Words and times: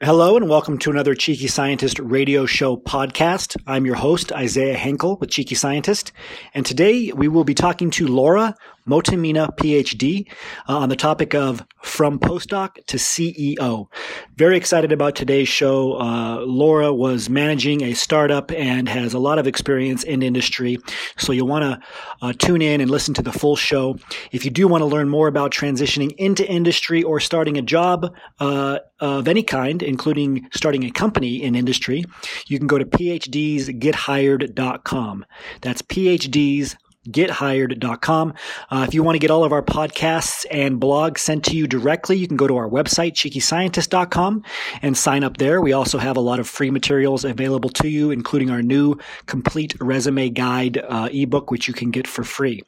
Hello 0.00 0.36
and 0.36 0.48
welcome 0.48 0.78
to 0.78 0.92
another 0.92 1.16
Cheeky 1.16 1.48
Scientist 1.48 1.98
radio 1.98 2.46
show 2.46 2.76
podcast. 2.76 3.56
I'm 3.66 3.84
your 3.84 3.96
host, 3.96 4.30
Isaiah 4.30 4.76
Hankel 4.76 5.18
with 5.18 5.28
Cheeky 5.28 5.56
Scientist. 5.56 6.12
And 6.54 6.64
today 6.64 7.10
we 7.10 7.26
will 7.26 7.42
be 7.42 7.52
talking 7.52 7.90
to 7.90 8.06
Laura 8.06 8.54
Motta-Mena, 8.88 9.48
PhD, 9.58 10.30
uh, 10.68 10.78
on 10.78 10.88
the 10.88 10.94
topic 10.94 11.34
of 11.34 11.66
from 11.82 12.20
postdoc 12.20 12.76
to 12.86 12.96
CEO. 12.96 13.88
Very 14.36 14.56
excited 14.56 14.92
about 14.92 15.16
today's 15.16 15.48
show. 15.48 15.94
Uh, 15.94 16.42
Laura 16.46 16.94
was 16.94 17.28
managing 17.28 17.82
a 17.82 17.94
startup 17.94 18.52
and 18.52 18.88
has 18.88 19.14
a 19.14 19.18
lot 19.18 19.40
of 19.40 19.48
experience 19.48 20.04
in 20.04 20.22
industry. 20.22 20.78
So 21.18 21.32
you'll 21.32 21.48
want 21.48 21.64
to 21.64 21.86
uh, 22.22 22.32
tune 22.38 22.62
in 22.62 22.80
and 22.80 22.88
listen 22.88 23.14
to 23.14 23.22
the 23.22 23.32
full 23.32 23.56
show. 23.56 23.96
If 24.30 24.44
you 24.44 24.52
do 24.52 24.68
want 24.68 24.82
to 24.82 24.86
learn 24.86 25.08
more 25.08 25.26
about 25.26 25.50
transitioning 25.50 26.14
into 26.16 26.48
industry 26.48 27.02
or 27.02 27.18
starting 27.18 27.58
a 27.58 27.62
job 27.62 28.14
uh, 28.38 28.78
of 29.00 29.26
any 29.28 29.42
kind, 29.42 29.82
including 29.82 30.48
starting 30.52 30.84
a 30.84 30.90
company 30.90 31.42
in 31.42 31.54
industry, 31.54 32.04
you 32.46 32.58
can 32.58 32.66
go 32.66 32.76
to 32.78 32.84
phdsgethired.com. 32.84 35.26
That's 35.60 35.82
phds 35.82 36.76
gethired.com. 37.10 38.34
Uh, 38.70 38.84
if 38.86 38.94
you 38.94 39.02
want 39.02 39.14
to 39.14 39.18
get 39.18 39.30
all 39.30 39.44
of 39.44 39.52
our 39.52 39.62
podcasts 39.62 40.44
and 40.50 40.80
blogs 40.80 41.18
sent 41.18 41.44
to 41.46 41.56
you 41.56 41.66
directly, 41.66 42.16
you 42.16 42.26
can 42.26 42.36
go 42.36 42.46
to 42.46 42.56
our 42.56 42.68
website, 42.68 43.12
cheekyscientist.com, 43.12 44.42
and 44.82 44.96
sign 44.96 45.24
up 45.24 45.36
there. 45.36 45.60
We 45.60 45.72
also 45.72 45.98
have 45.98 46.16
a 46.16 46.20
lot 46.20 46.40
of 46.40 46.48
free 46.48 46.70
materials 46.70 47.24
available 47.24 47.70
to 47.70 47.88
you, 47.88 48.10
including 48.10 48.50
our 48.50 48.62
new 48.62 48.96
complete 49.26 49.74
resume 49.80 50.30
guide 50.30 50.78
uh, 50.78 51.08
ebook, 51.12 51.50
which 51.50 51.68
you 51.68 51.74
can 51.74 51.90
get 51.90 52.06
for 52.06 52.24
free. 52.24 52.62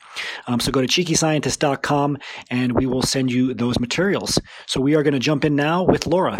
Um, 0.46 0.60
so 0.60 0.72
go 0.72 0.80
to 0.80 0.86
cheekyscientist.com 0.86 2.18
and 2.50 2.72
we 2.72 2.86
will 2.86 3.02
send 3.02 3.32
you 3.32 3.54
those 3.54 3.78
materials. 3.78 4.38
So 4.66 4.80
we 4.80 4.94
are 4.94 5.02
going 5.02 5.14
to 5.14 5.20
jump 5.20 5.44
in 5.44 5.56
now 5.56 5.82
with 5.82 6.06
Laura. 6.06 6.38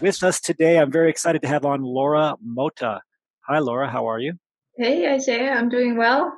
With 0.00 0.22
us 0.22 0.40
today, 0.40 0.78
I'm 0.78 0.92
very 0.92 1.10
excited 1.10 1.42
to 1.42 1.48
have 1.48 1.64
on 1.64 1.82
Laura 1.82 2.36
Motta. 2.46 3.00
Hi, 3.48 3.58
Laura. 3.58 3.90
How 3.90 4.08
are 4.08 4.20
you? 4.20 4.34
Hey, 4.76 5.12
Isaiah. 5.12 5.50
I'm 5.50 5.68
doing 5.68 5.96
well. 5.96 6.32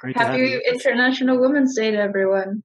Great 0.00 0.16
Happy 0.16 0.58
International 0.66 1.38
Women's 1.38 1.76
Day 1.76 1.90
to 1.90 1.98
everyone. 1.98 2.62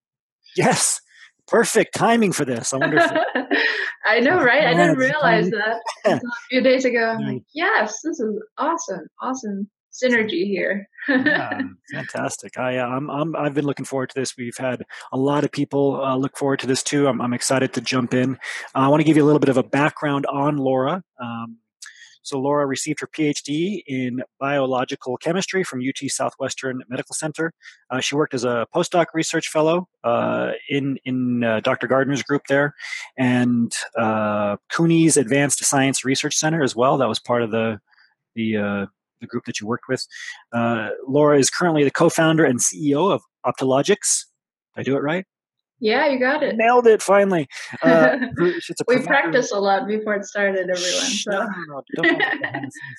Yes, 0.55 1.01
perfect 1.47 1.93
timing 1.93 2.31
for 2.31 2.45
this. 2.45 2.73
I 2.73 2.77
wonder. 2.77 2.97
If, 2.97 3.57
I 4.05 4.21
know, 4.21 4.41
right? 4.41 4.63
I 4.63 4.73
didn't 4.73 4.97
realize 4.97 5.49
that 5.49 5.81
a 6.05 6.21
few 6.49 6.61
days 6.61 6.85
ago. 6.85 7.17
I'm 7.19 7.33
like, 7.33 7.43
yes, 7.53 7.99
this 8.05 8.21
is 8.21 8.41
awesome, 8.57 9.07
awesome 9.21 9.69
synergy 9.91 10.45
here. 10.45 10.87
yeah, 11.09 11.59
fantastic. 11.93 12.57
I, 12.57 12.77
uh, 12.77 12.87
I'm, 12.87 13.09
I'm, 13.09 13.35
I've 13.35 13.53
been 13.53 13.65
looking 13.65 13.85
forward 13.85 14.11
to 14.11 14.19
this. 14.19 14.37
We've 14.37 14.57
had 14.57 14.83
a 15.11 15.17
lot 15.17 15.43
of 15.43 15.51
people 15.51 16.01
uh, 16.01 16.15
look 16.15 16.37
forward 16.37 16.59
to 16.59 16.67
this 16.67 16.83
too. 16.83 17.07
I'm, 17.07 17.21
I'm 17.21 17.33
excited 17.33 17.73
to 17.73 17.81
jump 17.81 18.13
in. 18.13 18.35
Uh, 18.73 18.79
I 18.79 18.87
want 18.87 19.01
to 19.01 19.05
give 19.05 19.17
you 19.17 19.23
a 19.23 19.27
little 19.27 19.39
bit 19.39 19.49
of 19.49 19.57
a 19.57 19.63
background 19.63 20.25
on 20.27 20.55
Laura. 20.55 21.03
Um, 21.21 21.57
so 22.25 22.39
Laura 22.39 22.65
received 22.65 22.99
her 23.01 23.07
PhD 23.07 23.83
in 23.85 24.23
biological 24.39 25.15
chemistry 25.17 25.63
from 25.63 25.79
UT 25.79 26.09
Southwestern 26.09 26.81
Medical 26.89 27.13
Center. 27.13 27.53
Uh, 27.91 27.99
she 27.99 28.15
worked 28.15 28.33
as 28.33 28.43
a 28.43 28.65
postdoc 28.73 29.05
research 29.13 29.49
fellow 29.49 29.87
uh, 30.03 30.53
in 30.67 30.97
in 31.05 31.43
uh, 31.43 31.59
Dr. 31.59 31.87
Gardner's 31.87 32.23
group 32.23 32.41
there, 32.49 32.73
and 33.15 33.71
uh, 33.95 34.57
CUNY's 34.71 35.17
Advanced 35.17 35.63
Science 35.63 36.03
Research 36.03 36.35
Center 36.35 36.63
as 36.63 36.75
well. 36.75 36.97
That 36.97 37.07
was 37.07 37.19
part 37.19 37.43
of 37.43 37.51
the 37.51 37.79
the 38.33 38.57
uh, 38.57 38.85
the 39.21 39.27
group 39.27 39.45
that 39.45 39.59
you 39.59 39.67
worked 39.67 39.87
with. 39.87 40.05
Uh, 40.51 40.89
Laura 41.07 41.37
is 41.37 41.51
currently 41.51 41.83
the 41.83 41.91
co-founder 41.91 42.43
and 42.43 42.59
CEO 42.59 43.11
of 43.11 43.21
Optologics. 43.45 44.25
Did 44.75 44.81
I 44.81 44.83
do 44.83 44.95
it 44.95 45.01
right? 45.01 45.25
Yeah, 45.79 46.07
you 46.07 46.19
got 46.19 46.41
it. 46.41 46.55
Nailed 46.55 46.87
it 46.87 47.01
finally. 47.01 47.47
Uh, 47.81 48.17
we 48.87 48.99
practice 48.99 49.51
a 49.51 49.59
lot 49.59 49.87
before 49.87 50.15
it 50.15 50.25
started, 50.25 50.69
everyone. 50.69 50.77
So. 50.77 51.31
No, 51.31 51.47
no, 51.97 52.11
no, 52.11 52.19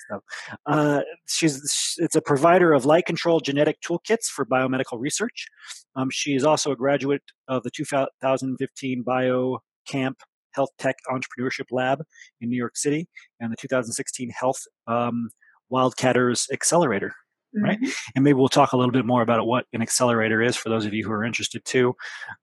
stuff. 0.07 0.23
Uh, 0.65 1.01
she's 1.27 1.95
it's 1.97 2.15
a 2.15 2.21
provider 2.21 2.73
of 2.73 2.85
light 2.85 3.05
control 3.05 3.39
genetic 3.39 3.77
toolkits 3.81 4.25
for 4.25 4.45
biomedical 4.45 4.99
research. 4.99 5.47
Um, 5.95 6.09
she 6.11 6.35
is 6.35 6.43
also 6.43 6.71
a 6.71 6.75
graduate 6.75 7.23
of 7.47 7.63
the 7.63 7.71
2015 7.71 9.01
Bio 9.03 9.59
Camp 9.87 10.17
Health 10.53 10.69
Tech 10.77 10.95
Entrepreneurship 11.09 11.65
Lab 11.71 12.03
in 12.41 12.49
New 12.49 12.57
York 12.57 12.77
City 12.77 13.07
and 13.39 13.51
the 13.51 13.57
2016 13.57 14.29
Health 14.29 14.59
um, 14.87 15.29
Wildcatters 15.71 16.51
Accelerator 16.51 17.13
right? 17.55 17.79
Mm-hmm. 17.79 17.91
And 18.15 18.23
maybe 18.23 18.35
we'll 18.35 18.49
talk 18.49 18.73
a 18.73 18.77
little 18.77 18.91
bit 18.91 19.05
more 19.05 19.21
about 19.21 19.45
what 19.45 19.65
an 19.73 19.81
accelerator 19.81 20.41
is 20.41 20.55
for 20.55 20.69
those 20.69 20.85
of 20.85 20.93
you 20.93 21.05
who 21.05 21.11
are 21.11 21.23
interested 21.23 21.63
too. 21.65 21.95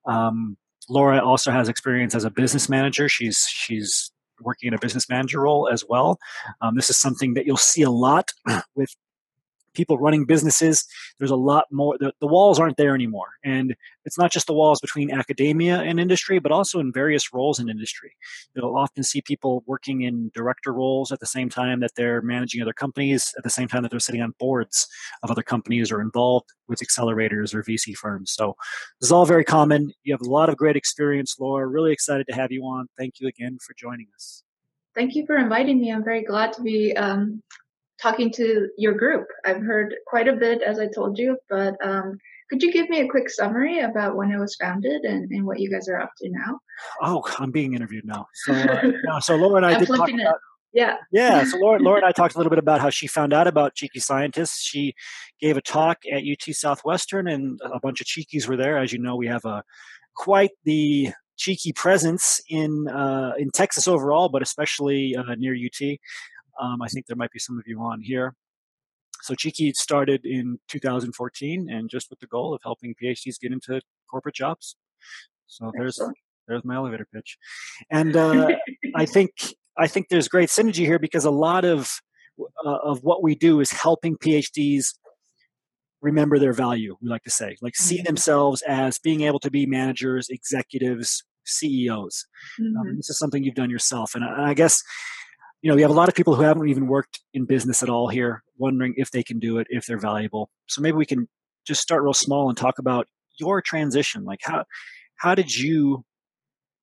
Um, 0.06 0.56
Laura 0.88 1.24
also 1.24 1.50
has 1.50 1.68
experience 1.68 2.14
as 2.14 2.24
a 2.24 2.30
business 2.30 2.68
manager. 2.68 3.08
She's 3.08 3.46
she's 3.48 4.10
working 4.40 4.68
in 4.68 4.74
a 4.74 4.78
business 4.78 5.08
manager 5.08 5.40
role 5.40 5.68
as 5.68 5.84
well. 5.88 6.18
Um, 6.60 6.74
this 6.74 6.90
is 6.90 6.96
something 6.96 7.34
that 7.34 7.46
you'll 7.46 7.56
see 7.56 7.82
a 7.82 7.90
lot 7.90 8.32
with 8.74 8.94
people 9.74 9.98
running 9.98 10.24
businesses. 10.24 10.86
There's 11.18 11.30
a 11.30 11.36
lot 11.36 11.66
more. 11.70 11.96
The, 11.98 12.12
the, 12.20 12.26
walls 12.26 12.58
aren't 12.58 12.76
there 12.76 12.94
anymore, 12.94 13.28
and 13.44 13.74
it's 14.04 14.18
not 14.18 14.32
just 14.32 14.46
the 14.46 14.54
walls 14.54 14.80
between 14.80 15.10
academia 15.10 15.80
and 15.80 16.00
industry, 16.00 16.38
but 16.38 16.52
also 16.52 16.80
in 16.80 16.92
various 16.92 17.32
roles 17.32 17.60
in 17.60 17.68
industry. 17.68 18.12
You'll 18.54 18.76
often 18.76 19.02
see 19.02 19.20
people 19.20 19.62
working 19.66 20.02
in 20.02 20.30
director 20.34 20.72
roles 20.72 21.12
at 21.12 21.20
the 21.20 21.26
same 21.26 21.48
time 21.48 21.80
that 21.80 21.92
they're 21.96 22.22
managing 22.22 22.62
other 22.62 22.72
companies, 22.72 23.34
at 23.36 23.44
the 23.44 23.50
same 23.50 23.68
time 23.68 23.82
that 23.82 23.90
they're 23.90 24.00
sitting 24.00 24.22
on 24.22 24.34
boards 24.38 24.88
of 25.22 25.30
other 25.30 25.42
companies 25.42 25.92
or 25.92 26.00
involved 26.00 26.46
with 26.68 26.80
accelerators 26.80 27.54
or 27.54 27.62
VC 27.62 27.94
firms. 27.94 28.32
So 28.32 28.56
this 29.00 29.08
is 29.08 29.12
all 29.12 29.26
very 29.26 29.44
common. 29.44 29.92
You 30.02 30.14
have 30.14 30.22
a 30.22 30.30
lot 30.30 30.48
of 30.48 30.56
great 30.56 30.76
experience, 30.76 31.36
Laura. 31.38 31.66
Really 31.66 31.92
excited 31.92 32.26
to 32.28 32.34
have 32.34 32.50
you 32.50 32.62
on. 32.62 32.88
Thank 32.98 33.20
you 33.20 33.28
again 33.28 33.58
for 33.60 33.74
joining 33.74 34.06
us. 34.14 34.42
Thank 34.94 35.16
you 35.16 35.26
for 35.26 35.36
inviting 35.36 35.80
me. 35.80 35.92
I'm 35.92 36.04
very 36.04 36.22
glad 36.22 36.52
to 36.54 36.62
be 36.62 36.96
um, 36.96 37.42
talking 38.00 38.30
to 38.32 38.68
your 38.76 38.94
group. 38.94 39.26
I've 39.44 39.62
heard 39.62 39.94
quite 40.06 40.28
a 40.28 40.34
bit, 40.34 40.62
as 40.62 40.78
I 40.78 40.88
told 40.88 41.18
you, 41.18 41.36
but 41.48 41.74
um, 41.84 42.18
could 42.50 42.62
you 42.62 42.72
give 42.72 42.88
me 42.88 43.00
a 43.00 43.08
quick 43.08 43.30
summary 43.30 43.80
about 43.80 44.16
when 44.16 44.30
it 44.30 44.38
was 44.38 44.54
founded 44.56 45.02
and, 45.02 45.30
and 45.30 45.46
what 45.46 45.60
you 45.60 45.70
guys 45.70 45.88
are 45.88 46.00
up 46.00 46.10
to 46.18 46.30
now? 46.30 46.58
Oh, 47.02 47.22
I'm 47.38 47.50
being 47.50 47.74
interviewed 47.74 48.04
now. 48.04 48.26
So, 48.34 48.52
uh, 48.52 49.20
so 49.20 49.36
Laura 49.36 49.56
and 49.56 49.66
I 49.66 49.78
did 49.78 49.88
talk 49.88 50.08
about. 50.08 50.36
Yeah. 50.72 50.96
Yeah. 51.12 51.44
So 51.44 51.56
Laura, 51.58 51.78
Laura 51.78 51.98
and 51.98 52.06
I 52.06 52.12
talked 52.16 52.34
a 52.34 52.38
little 52.38 52.50
bit 52.50 52.58
about 52.58 52.80
how 52.80 52.90
she 52.90 53.06
found 53.06 53.32
out 53.32 53.46
about 53.46 53.74
Cheeky 53.74 54.00
Scientists. 54.00 54.60
She 54.60 54.94
gave 55.40 55.56
a 55.56 55.62
talk 55.62 55.98
at 56.12 56.24
UT 56.24 56.54
Southwestern, 56.54 57.28
and 57.28 57.60
a 57.64 57.78
bunch 57.78 58.00
of 58.00 58.08
Cheekies 58.08 58.48
were 58.48 58.56
there. 58.56 58.76
As 58.76 58.92
you 58.92 58.98
know, 58.98 59.14
we 59.14 59.28
have 59.28 59.44
a 59.44 59.62
quite 60.16 60.50
the 60.64 61.10
cheeky 61.36 61.72
presence 61.72 62.40
in 62.48 62.88
uh, 62.88 63.32
in 63.38 63.50
Texas 63.50 63.88
overall, 63.88 64.28
but 64.28 64.42
especially 64.42 65.14
uh, 65.16 65.34
near 65.36 65.54
UT. 65.54 65.98
Um, 66.60 66.82
I 66.82 66.88
think 66.88 67.06
there 67.06 67.16
might 67.16 67.32
be 67.32 67.38
some 67.38 67.58
of 67.58 67.64
you 67.66 67.80
on 67.80 68.00
here. 68.00 68.34
So 69.22 69.34
Cheeky 69.34 69.72
started 69.72 70.24
in 70.24 70.58
2014 70.68 71.68
and 71.70 71.88
just 71.88 72.10
with 72.10 72.20
the 72.20 72.26
goal 72.26 72.54
of 72.54 72.60
helping 72.62 72.94
PhDs 73.02 73.40
get 73.40 73.52
into 73.52 73.80
corporate 74.10 74.34
jobs. 74.34 74.76
So 75.46 75.72
there's 75.76 76.00
there's 76.46 76.64
my 76.64 76.74
elevator 76.74 77.06
pitch. 77.12 77.38
And 77.90 78.16
uh, 78.16 78.48
I 78.94 79.06
think 79.06 79.30
I 79.78 79.86
think 79.86 80.08
there's 80.08 80.28
great 80.28 80.48
synergy 80.48 80.84
here 80.84 80.98
because 80.98 81.24
a 81.24 81.30
lot 81.30 81.64
of 81.64 81.90
uh, 82.64 82.78
of 82.82 83.02
what 83.02 83.22
we 83.22 83.34
do 83.34 83.60
is 83.60 83.70
helping 83.70 84.16
PhDs 84.16 84.94
remember 86.02 86.38
their 86.38 86.52
value. 86.52 86.96
We 87.00 87.08
like 87.08 87.22
to 87.22 87.30
say, 87.30 87.56
like 87.62 87.76
see 87.76 87.96
mm-hmm. 87.96 88.04
themselves 88.04 88.62
as 88.62 88.98
being 88.98 89.22
able 89.22 89.40
to 89.40 89.50
be 89.50 89.66
managers, 89.66 90.28
executives, 90.28 91.24
CEOs. 91.46 92.26
Um, 92.60 92.66
mm-hmm. 92.66 92.76
Um, 92.78 92.96
this 92.96 93.10
is 93.10 93.18
something 93.18 93.42
you've 93.42 93.54
done 93.54 93.70
yourself, 93.70 94.14
and 94.14 94.24
I, 94.24 94.50
I 94.50 94.54
guess 94.54 94.82
you 95.64 95.70
know, 95.70 95.76
we 95.76 95.80
have 95.80 95.90
a 95.90 95.94
lot 95.94 96.10
of 96.10 96.14
people 96.14 96.34
who 96.34 96.42
haven't 96.42 96.68
even 96.68 96.88
worked 96.88 97.20
in 97.32 97.46
business 97.46 97.82
at 97.82 97.88
all 97.88 98.06
here, 98.06 98.42
wondering 98.58 98.92
if 98.98 99.10
they 99.10 99.22
can 99.22 99.38
do 99.38 99.56
it, 99.56 99.66
if 99.70 99.86
they're 99.86 99.96
valuable. 99.96 100.50
So 100.66 100.82
maybe 100.82 100.98
we 100.98 101.06
can 101.06 101.26
just 101.66 101.80
start 101.80 102.02
real 102.02 102.12
small 102.12 102.50
and 102.50 102.58
talk 102.58 102.78
about 102.78 103.08
your 103.40 103.62
transition. 103.62 104.26
Like 104.26 104.40
how 104.42 104.66
how 105.16 105.34
did 105.34 105.56
you 105.56 106.04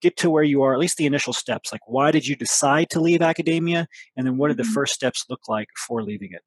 get 0.02 0.18
to 0.18 0.32
where 0.32 0.42
you 0.42 0.64
are? 0.64 0.74
At 0.74 0.80
least 0.80 0.98
the 0.98 1.06
initial 1.06 1.32
steps. 1.32 1.72
Like 1.72 1.82
why 1.86 2.10
did 2.10 2.26
you 2.26 2.36
decide 2.36 2.90
to 2.90 3.00
leave 3.00 3.22
academia, 3.22 3.88
and 4.18 4.26
then 4.26 4.38
what 4.38 4.48
did 4.48 4.58
the 4.58 4.64
mm-hmm. 4.64 4.74
first 4.74 4.96
steps 4.96 5.26
look 5.30 5.42
like 5.48 5.68
for 5.88 6.02
leaving 6.02 6.32
it? 6.32 6.42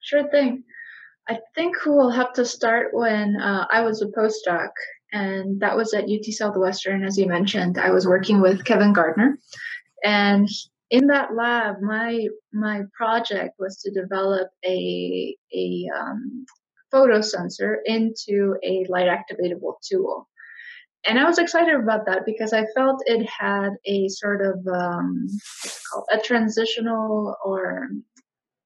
Sure 0.00 0.26
thing. 0.30 0.64
I 1.28 1.40
think 1.54 1.76
we'll 1.84 2.08
have 2.08 2.32
to 2.34 2.46
start 2.46 2.94
when 2.94 3.36
uh, 3.36 3.66
I 3.70 3.82
was 3.82 4.00
a 4.00 4.06
postdoc, 4.06 4.70
and 5.12 5.60
that 5.60 5.76
was 5.76 5.92
at 5.92 6.04
UT 6.04 6.24
Southwestern, 6.24 7.04
as 7.04 7.18
you 7.18 7.26
mentioned. 7.26 7.76
I 7.76 7.90
was 7.90 8.06
working 8.06 8.40
with 8.40 8.64
Kevin 8.64 8.94
Gardner, 8.94 9.38
and 10.02 10.48
in 10.90 11.08
that 11.08 11.34
lab, 11.34 11.80
my 11.80 12.28
my 12.52 12.82
project 12.96 13.54
was 13.58 13.78
to 13.82 13.90
develop 13.90 14.48
a 14.64 15.36
a 15.54 15.88
um, 15.96 16.46
photo 16.90 17.20
sensor 17.20 17.78
into 17.84 18.56
a 18.62 18.86
light 18.88 19.08
activatable 19.08 19.74
tool, 19.88 20.28
and 21.06 21.18
I 21.18 21.24
was 21.24 21.38
excited 21.38 21.74
about 21.74 22.06
that 22.06 22.26
because 22.26 22.52
I 22.52 22.66
felt 22.74 23.02
it 23.06 23.26
had 23.28 23.70
a 23.84 24.08
sort 24.08 24.44
of 24.44 24.66
um, 24.66 25.26
a 26.12 26.18
transitional 26.18 27.36
or 27.44 27.88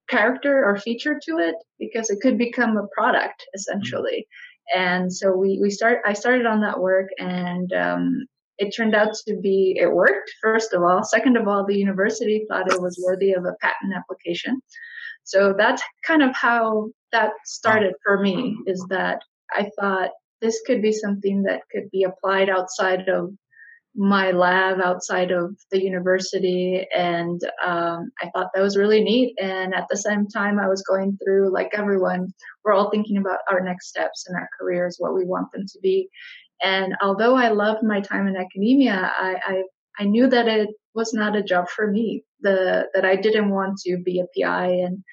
character 0.09 0.63
or 0.65 0.77
feature 0.77 1.19
to 1.23 1.37
it 1.37 1.55
because 1.79 2.09
it 2.09 2.19
could 2.21 2.37
become 2.37 2.77
a 2.77 2.87
product 2.95 3.45
essentially. 3.55 4.27
And 4.75 5.11
so 5.11 5.35
we 5.35 5.59
we 5.59 5.69
start 5.69 5.99
I 6.05 6.13
started 6.13 6.45
on 6.45 6.61
that 6.61 6.79
work 6.79 7.07
and 7.17 7.71
um, 7.73 8.25
it 8.61 8.75
turned 8.75 8.95
out 8.95 9.13
to 9.27 9.35
be 9.35 9.75
it 9.77 9.91
worked 9.91 10.31
first 10.41 10.73
of 10.73 10.81
all. 10.83 11.03
Second 11.03 11.37
of 11.37 11.47
all 11.47 11.65
the 11.65 11.77
university 11.77 12.45
thought 12.47 12.71
it 12.71 12.81
was 12.81 13.03
worthy 13.05 13.33
of 13.33 13.45
a 13.45 13.55
patent 13.61 13.93
application. 13.95 14.61
So 15.23 15.53
that's 15.57 15.83
kind 16.05 16.23
of 16.23 16.35
how 16.35 16.89
that 17.11 17.31
started 17.45 17.93
for 18.03 18.19
me 18.19 18.57
is 18.65 18.85
that 18.89 19.21
i 19.53 19.69
thought 19.79 20.11
this 20.41 20.61
could 20.65 20.81
be 20.81 20.91
something 20.91 21.43
that 21.43 21.61
could 21.71 21.89
be 21.91 22.03
applied 22.03 22.49
outside 22.49 23.07
of 23.07 23.31
my 23.93 24.31
lab 24.31 24.79
outside 24.79 25.31
of 25.31 25.53
the 25.69 25.83
university 25.83 26.85
and 26.95 27.41
um, 27.65 28.09
i 28.21 28.29
thought 28.29 28.49
that 28.53 28.61
was 28.61 28.77
really 28.77 29.03
neat. 29.03 29.35
And 29.41 29.73
at 29.73 29.87
the 29.89 29.97
same 29.97 30.27
time 30.27 30.59
i 30.59 30.67
was 30.67 30.81
going 30.83 31.17
through 31.23 31.51
like 31.51 31.71
everyone 31.73 32.33
we're 32.63 32.73
all 32.73 32.89
thinking 32.89 33.17
about 33.17 33.39
our 33.49 33.61
next 33.61 33.89
steps 33.89 34.25
in 34.29 34.35
our 34.35 34.49
careers 34.57 34.95
what 34.97 35.13
we 35.13 35.25
want 35.25 35.51
them 35.51 35.65
to 35.67 35.79
be 35.81 36.09
and 36.61 36.95
although 37.01 37.35
i 37.35 37.49
loved 37.49 37.83
my 37.83 37.99
time 37.99 38.27
in 38.27 38.35
academia 38.35 39.11
i 39.17 39.35
i, 39.45 39.63
I 39.99 40.03
knew 40.05 40.27
that 40.27 40.47
it 40.47 40.69
was 40.93 41.13
not 41.13 41.35
a 41.35 41.43
job 41.43 41.69
for 41.69 41.87
me 41.87 42.23
the 42.41 42.87
that 42.93 43.05
i 43.05 43.15
didn't 43.15 43.49
want 43.49 43.79
to 43.79 43.97
be 43.97 44.19
a 44.19 44.41
pi 44.41 44.67
and 44.67 45.03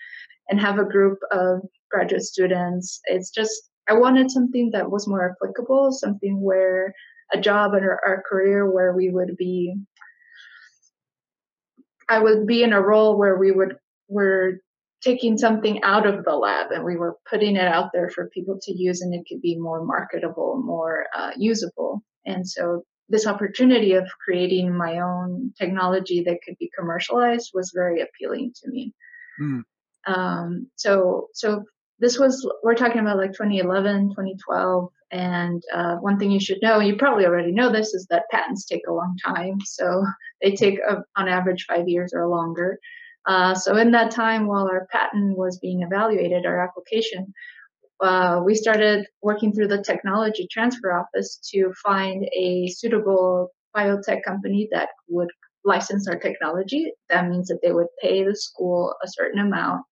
and 0.48 0.60
have 0.60 0.78
a 0.78 0.84
group 0.84 1.18
of 1.30 1.60
graduate 1.90 2.22
students. 2.22 3.00
It's 3.04 3.30
just 3.30 3.70
i 3.88 3.92
wanted 3.92 4.30
something 4.30 4.70
that 4.72 4.90
was 4.90 5.06
more 5.06 5.30
applicable 5.30 5.92
something 5.92 6.40
where 6.40 6.94
a 7.32 7.40
job 7.40 7.74
or 7.74 8.00
our 8.06 8.22
career 8.22 8.70
where 8.70 8.92
we 8.92 9.10
would 9.10 9.36
be 9.36 9.74
I 12.08 12.18
would 12.18 12.46
be 12.46 12.62
in 12.62 12.72
a 12.72 12.80
role 12.80 13.18
where 13.18 13.36
we 13.36 13.52
would 13.52 13.76
we're 14.08 14.60
taking 15.02 15.38
something 15.38 15.82
out 15.82 16.06
of 16.06 16.24
the 16.24 16.34
lab 16.34 16.70
and 16.72 16.84
we 16.84 16.96
were 16.96 17.16
putting 17.28 17.56
it 17.56 17.68
out 17.68 17.90
there 17.92 18.10
for 18.10 18.30
people 18.30 18.58
to 18.60 18.72
use 18.72 19.00
and 19.00 19.14
it 19.14 19.24
could 19.28 19.40
be 19.40 19.56
more 19.56 19.84
marketable, 19.84 20.60
more 20.64 21.06
uh, 21.16 21.30
usable. 21.36 22.02
And 22.26 22.48
so 22.48 22.84
this 23.08 23.26
opportunity 23.26 23.92
of 23.94 24.06
creating 24.24 24.76
my 24.76 25.00
own 25.00 25.52
technology 25.58 26.22
that 26.24 26.38
could 26.44 26.56
be 26.58 26.70
commercialized 26.76 27.52
was 27.54 27.72
very 27.74 28.02
appealing 28.02 28.52
to 28.62 28.70
me. 28.70 28.92
Mm. 29.40 29.62
Um, 30.06 30.66
so 30.76 31.28
so 31.34 31.64
this 31.98 32.18
was 32.18 32.48
we're 32.62 32.74
talking 32.74 33.00
about 33.00 33.18
like 33.18 33.32
2011 33.32 34.10
2012 34.10 34.90
and 35.10 35.62
uh, 35.74 35.96
one 35.96 36.18
thing 36.18 36.30
you 36.30 36.40
should 36.40 36.58
know 36.62 36.80
you 36.80 36.96
probably 36.96 37.26
already 37.26 37.52
know 37.52 37.70
this 37.70 37.94
is 37.94 38.06
that 38.08 38.28
patents 38.30 38.64
take 38.64 38.86
a 38.88 38.92
long 38.92 39.16
time 39.24 39.58
so 39.64 40.04
they 40.40 40.52
take 40.52 40.78
a, 40.78 41.02
on 41.16 41.28
average 41.28 41.66
five 41.68 41.88
years 41.88 42.12
or 42.14 42.28
longer 42.28 42.78
uh, 43.28 43.54
so 43.54 43.76
in 43.76 43.92
that 43.92 44.10
time 44.10 44.46
while 44.46 44.66
our 44.66 44.86
patent 44.90 45.36
was 45.36 45.58
being 45.60 45.82
evaluated 45.82 46.46
our 46.46 46.62
application 46.66 47.32
uh, 48.00 48.40
we 48.44 48.54
started 48.54 49.06
working 49.22 49.52
through 49.52 49.68
the 49.68 49.82
technology 49.82 50.46
transfer 50.50 50.92
office 50.92 51.38
to 51.52 51.72
find 51.82 52.24
a 52.36 52.68
suitable 52.68 53.50
biotech 53.76 54.22
company 54.24 54.68
that 54.72 54.88
would 55.08 55.28
license 55.64 56.08
our 56.08 56.18
technology 56.18 56.92
that 57.10 57.28
means 57.28 57.48
that 57.48 57.60
they 57.62 57.72
would 57.72 57.88
pay 58.02 58.24
the 58.24 58.34
school 58.34 58.94
a 59.04 59.08
certain 59.08 59.40
amount 59.40 59.84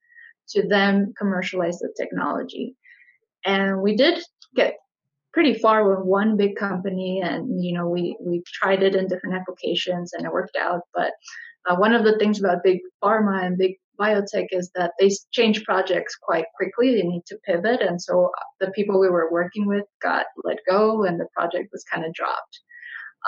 to 0.48 0.66
then 0.68 1.12
commercialize 1.18 1.78
the 1.78 1.92
technology. 1.96 2.76
And 3.44 3.82
we 3.82 3.96
did 3.96 4.22
get 4.54 4.76
pretty 5.32 5.54
far 5.54 5.88
with 5.88 6.06
one 6.06 6.36
big 6.36 6.56
company 6.56 7.20
and 7.22 7.62
you 7.62 7.74
know 7.74 7.86
we 7.86 8.16
we 8.24 8.42
tried 8.46 8.82
it 8.82 8.94
in 8.94 9.06
different 9.06 9.36
applications 9.36 10.14
and 10.14 10.24
it 10.24 10.32
worked 10.32 10.56
out 10.56 10.80
but 10.94 11.12
uh, 11.68 11.76
one 11.76 11.94
of 11.94 12.04
the 12.04 12.18
things 12.18 12.38
about 12.38 12.62
big 12.64 12.80
pharma 13.02 13.44
and 13.44 13.58
big 13.58 13.76
biotech 13.98 14.48
is 14.50 14.70
that 14.74 14.92
they 15.00 15.10
change 15.32 15.64
projects 15.64 16.16
quite 16.20 16.44
quickly 16.56 16.94
they 16.94 17.06
need 17.06 17.22
to 17.26 17.38
pivot 17.46 17.80
and 17.80 18.00
so 18.00 18.30
the 18.60 18.70
people 18.72 19.00
we 19.00 19.08
were 19.08 19.32
working 19.32 19.66
with 19.66 19.84
got 20.02 20.26
let 20.44 20.58
go 20.68 21.04
and 21.04 21.18
the 21.18 21.28
project 21.34 21.68
was 21.72 21.84
kind 21.90 22.04
of 22.04 22.12
dropped 22.12 22.60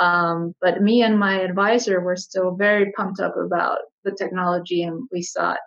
um, 0.01 0.55
but 0.61 0.83
me 0.83 1.03
and 1.03 1.19
my 1.19 1.41
advisor 1.41 2.01
were 2.01 2.17
still 2.17 2.55
very 2.55 2.93
pumped 2.93 3.21
up 3.21 3.35
about 3.37 3.79
the 4.05 4.13
technology 4.13 4.83
and 4.83 5.09
we 5.11 5.23
thought 5.23 5.59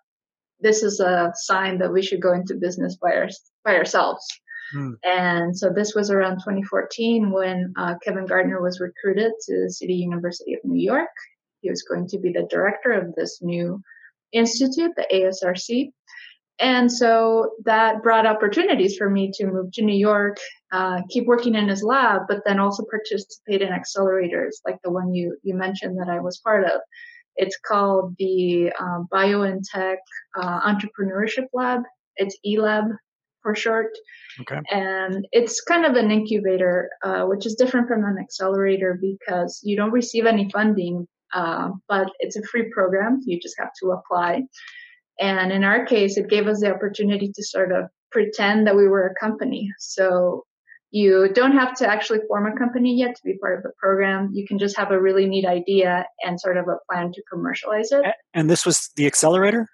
this 0.62 0.84
is 0.84 1.00
a 1.00 1.32
sign 1.36 1.80
that 1.80 1.92
we 1.92 2.02
should 2.02 2.22
go 2.22 2.34
into 2.34 2.56
business 2.56 2.96
by, 2.96 3.14
our, 3.14 3.30
by 3.66 3.76
ourselves. 3.76 4.26
Hmm. 4.74 4.94
And 5.04 5.58
so 5.58 5.70
this 5.70 5.94
was 5.96 6.12
around 6.12 6.36
2014 6.36 7.32
when 7.32 7.74
uh, 7.78 7.96
Kevin 8.04 8.26
Gardner 8.26 8.62
was 8.62 8.80
recruited 8.80 9.34
to 9.48 9.64
the 9.64 9.72
City 9.72 9.96
University 9.96 10.54
of 10.54 10.60
New 10.64 10.82
York. 10.82 11.10
He 11.62 11.70
was 11.70 11.84
going 11.84 12.08
to 12.10 12.20
be 12.20 12.32
the 12.32 12.48
director 12.50 12.92
of 12.92 13.16
this 13.16 13.40
new 13.42 13.82
institute, 14.32 14.92
the 14.96 15.08
ASRC. 15.14 15.92
And 16.60 16.92
so 16.92 17.54
that 17.66 18.04
brought 18.04 18.28
opportunities 18.28 18.96
for 18.96 19.10
me 19.10 19.32
to 19.34 19.48
move 19.48 19.72
to 19.74 19.82
New 19.82 19.98
York, 19.98 20.38
uh, 20.72 21.02
keep 21.10 21.26
working 21.26 21.56
in 21.56 21.68
his 21.68 21.82
lab, 21.82 22.24
but 22.28 22.44
then 22.46 22.60
also 22.60 22.86
participate 22.90 23.64
in 23.64 23.70
accelerators 23.70 24.58
like 24.66 24.78
the 24.84 24.92
one 24.92 25.14
you, 25.14 25.38
you 25.42 25.56
mentioned 25.56 25.98
that 26.00 26.10
I 26.10 26.20
was 26.20 26.38
part 26.40 26.66
of. 26.66 26.80
It's 27.36 27.58
called 27.66 28.16
the 28.20 28.72
uh, 28.80 29.00
BioNTech 29.12 29.98
uh, 30.40 30.60
Entrepreneurship 30.62 31.48
Lab. 31.54 31.82
It's 32.18 32.38
eLab 32.46 32.92
for 33.42 33.56
short. 33.56 33.98
Okay. 34.42 34.60
And 34.70 35.28
it's 35.32 35.62
kind 35.62 35.86
of 35.86 35.96
an 35.96 36.12
incubator, 36.12 36.90
uh, 37.04 37.24
which 37.24 37.46
is 37.46 37.56
different 37.56 37.88
from 37.88 38.04
an 38.04 38.18
accelerator 38.20 39.00
because 39.02 39.62
you 39.64 39.76
don't 39.76 39.92
receive 39.92 40.26
any 40.26 40.50
funding, 40.52 41.08
uh, 41.34 41.70
but 41.88 42.12
it's 42.20 42.36
a 42.36 42.44
free 42.44 42.70
program. 42.74 43.22
You 43.26 43.40
just 43.40 43.56
have 43.60 43.72
to 43.82 43.92
apply. 43.92 44.44
And 45.20 45.52
in 45.52 45.64
our 45.64 45.86
case, 45.86 46.18
it 46.18 46.30
gave 46.30 46.48
us 46.48 46.62
the 46.62 46.74
opportunity 46.74 47.32
to 47.34 47.44
sort 47.44 47.72
of 47.72 47.86
pretend 48.12 48.68
that 48.68 48.76
we 48.76 48.88
were 48.88 49.08
a 49.08 49.16
company. 49.20 49.72
So 49.80 50.46
you 50.92 51.30
don't 51.34 51.54
have 51.54 51.74
to 51.76 51.88
actually 51.88 52.20
form 52.28 52.46
a 52.46 52.58
company 52.58 52.98
yet 52.98 53.16
to 53.16 53.22
be 53.24 53.38
part 53.38 53.58
of 53.58 53.64
the 53.64 53.72
program. 53.80 54.30
You 54.34 54.46
can 54.46 54.60
just 54.60 54.78
have 54.78 54.92
a 54.92 55.00
really 55.00 55.26
neat 55.26 55.46
idea 55.46 56.06
and 56.24 56.40
sort 56.40 56.58
of 56.58 56.68
a 56.68 56.78
plan 56.90 57.14
to 57.14 57.22
commercialize 57.32 57.92
it. 57.92 58.04
And 58.34 58.50
this 58.50 58.66
was 58.66 58.90
the 58.96 59.08
accelerator? 59.08 59.68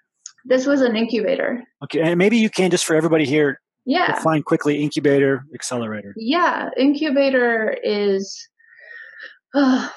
This 0.44 0.66
was 0.66 0.80
an 0.80 0.96
incubator. 0.96 1.64
Okay, 1.82 2.00
and 2.00 2.16
maybe 2.16 2.36
you 2.36 2.48
can 2.48 2.70
just 2.70 2.84
for 2.84 2.94
everybody 2.94 3.24
here 3.24 3.60
yeah. 3.84 4.14
define 4.14 4.42
quickly 4.42 4.80
incubator, 4.80 5.44
accelerator. 5.54 6.14
Yeah, 6.16 6.70
incubator 6.76 7.76
is 7.82 8.48
uh, 9.54 9.88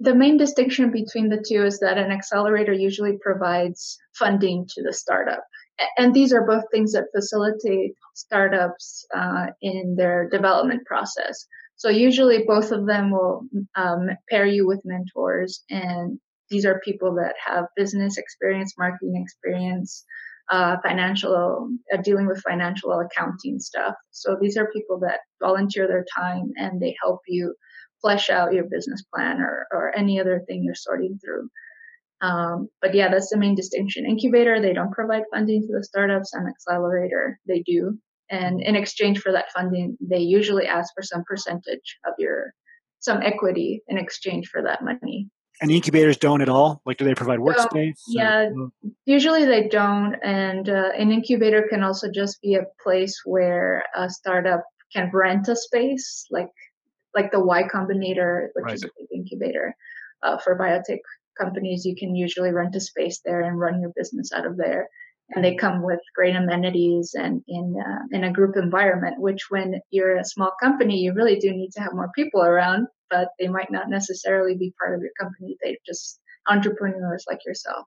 the 0.00 0.14
main 0.14 0.36
distinction 0.36 0.92
between 0.92 1.28
the 1.28 1.44
two 1.48 1.64
is 1.64 1.80
that 1.80 1.98
an 1.98 2.12
accelerator 2.12 2.72
usually 2.72 3.18
provides 3.20 3.98
funding 4.14 4.66
to 4.68 4.82
the 4.82 4.92
startup 4.92 5.42
and 5.96 6.14
these 6.14 6.32
are 6.32 6.46
both 6.46 6.64
things 6.70 6.92
that 6.92 7.12
facilitate 7.14 7.94
startups 8.14 9.06
uh, 9.14 9.46
in 9.62 9.94
their 9.96 10.28
development 10.28 10.84
process. 10.86 11.46
So 11.76 11.88
usually 11.88 12.44
both 12.44 12.72
of 12.72 12.86
them 12.86 13.10
will 13.10 13.42
um, 13.76 14.08
pair 14.28 14.46
you 14.46 14.66
with 14.66 14.80
mentors, 14.84 15.62
and 15.70 16.18
these 16.50 16.66
are 16.66 16.80
people 16.84 17.14
that 17.16 17.34
have 17.44 17.66
business 17.76 18.18
experience, 18.18 18.74
marketing 18.76 19.22
experience, 19.22 20.04
uh, 20.50 20.78
financial 20.82 21.68
uh, 21.92 21.98
dealing 22.02 22.26
with 22.26 22.42
financial 22.42 22.98
accounting 22.98 23.60
stuff. 23.60 23.94
So 24.10 24.36
these 24.40 24.56
are 24.56 24.70
people 24.72 24.98
that 25.00 25.20
volunteer 25.40 25.86
their 25.86 26.06
time 26.16 26.50
and 26.56 26.80
they 26.80 26.96
help 27.00 27.20
you 27.28 27.54
flesh 28.00 28.30
out 28.30 28.52
your 28.52 28.64
business 28.64 29.02
plan 29.14 29.40
or, 29.40 29.66
or 29.72 29.96
any 29.96 30.20
other 30.20 30.42
thing 30.46 30.62
you're 30.64 30.74
sorting 30.74 31.18
through. 31.24 31.48
Um, 32.20 32.68
but 32.80 32.94
yeah, 32.94 33.08
that's 33.10 33.30
the 33.30 33.36
main 33.36 33.54
distinction. 33.54 34.06
Incubator, 34.06 34.60
they 34.60 34.72
don't 34.72 34.92
provide 34.92 35.22
funding 35.32 35.62
to 35.62 35.72
the 35.72 35.84
startups, 35.84 36.34
and 36.34 36.48
accelerator, 36.48 37.38
they 37.46 37.62
do. 37.64 37.98
And 38.30 38.60
in 38.60 38.74
exchange 38.76 39.20
for 39.20 39.32
that 39.32 39.52
funding, 39.52 39.96
they 40.00 40.18
usually 40.18 40.66
ask 40.66 40.92
for 40.94 41.02
some 41.02 41.22
percentage 41.24 41.96
of 42.06 42.14
your, 42.18 42.52
some 42.98 43.22
equity 43.22 43.82
in 43.88 43.98
exchange 43.98 44.48
for 44.48 44.62
that 44.62 44.82
money. 44.82 45.28
And 45.60 45.70
incubators 45.70 46.16
don't 46.16 46.40
at 46.40 46.48
all? 46.48 46.82
Like, 46.84 46.98
do 46.98 47.04
they 47.04 47.14
provide 47.14 47.40
workspace? 47.40 47.94
So, 47.96 48.12
yeah, 48.12 48.50
usually 49.06 49.44
they 49.44 49.68
don't. 49.68 50.14
And 50.22 50.68
uh, 50.68 50.90
an 50.96 51.10
incubator 51.10 51.66
can 51.68 51.82
also 51.82 52.08
just 52.14 52.40
be 52.42 52.54
a 52.54 52.66
place 52.82 53.22
where 53.24 53.84
a 53.96 54.08
startup 54.08 54.62
can 54.92 55.10
rent 55.12 55.48
a 55.48 55.56
space, 55.56 56.26
like 56.30 56.48
like 57.14 57.30
the 57.30 57.44
Y 57.44 57.62
Combinator, 57.64 58.48
which 58.54 58.64
right. 58.64 58.74
is 58.74 58.84
a 58.84 58.90
big 58.98 59.08
incubator 59.14 59.74
uh, 60.22 60.38
for 60.38 60.58
biotech 60.58 61.00
companies, 61.38 61.84
you 61.84 61.94
can 61.96 62.14
usually 62.14 62.52
rent 62.52 62.74
a 62.76 62.80
space 62.80 63.20
there 63.24 63.40
and 63.40 63.58
run 63.58 63.80
your 63.80 63.92
business 63.96 64.32
out 64.32 64.46
of 64.46 64.56
there. 64.56 64.88
And 65.30 65.44
they 65.44 65.56
come 65.56 65.82
with 65.82 66.00
great 66.14 66.34
amenities 66.34 67.14
and 67.14 67.42
in 67.46 67.76
uh, 67.78 68.16
in 68.16 68.24
a 68.24 68.32
group 68.32 68.56
environment. 68.56 69.20
Which, 69.20 69.50
when 69.50 69.78
you're 69.90 70.16
a 70.16 70.24
small 70.24 70.52
company, 70.62 70.96
you 71.00 71.12
really 71.12 71.38
do 71.38 71.50
need 71.50 71.70
to 71.72 71.82
have 71.82 71.92
more 71.92 72.10
people 72.14 72.42
around, 72.42 72.86
but 73.10 73.28
they 73.38 73.46
might 73.46 73.70
not 73.70 73.90
necessarily 73.90 74.56
be 74.56 74.72
part 74.80 74.94
of 74.94 75.02
your 75.02 75.10
company. 75.20 75.58
They're 75.62 75.74
just 75.86 76.18
entrepreneurs 76.48 77.26
like 77.28 77.40
yourself. 77.44 77.86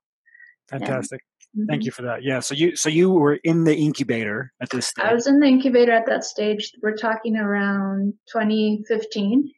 Fantastic. 0.69 1.21
And, 1.55 1.67
Thank 1.67 1.81
mm-hmm. 1.81 1.85
you 1.85 1.91
for 1.91 2.01
that. 2.03 2.23
Yeah. 2.23 2.39
So 2.39 2.55
you 2.55 2.75
so 2.75 2.89
you 2.89 3.11
were 3.11 3.35
in 3.43 3.63
the 3.63 3.75
incubator 3.75 4.51
at 4.61 4.69
this 4.69 4.87
stage. 4.87 5.05
I 5.05 5.13
was 5.13 5.27
in 5.27 5.39
the 5.39 5.47
incubator 5.47 5.91
at 5.91 6.05
that 6.05 6.23
stage. 6.23 6.71
We're 6.81 6.95
talking 6.95 7.35
around 7.35 8.13
2015. 8.31 9.51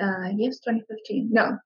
Uh, 0.00 0.28
yes, 0.36 0.58
2015. 0.60 1.28
No, 1.32 1.56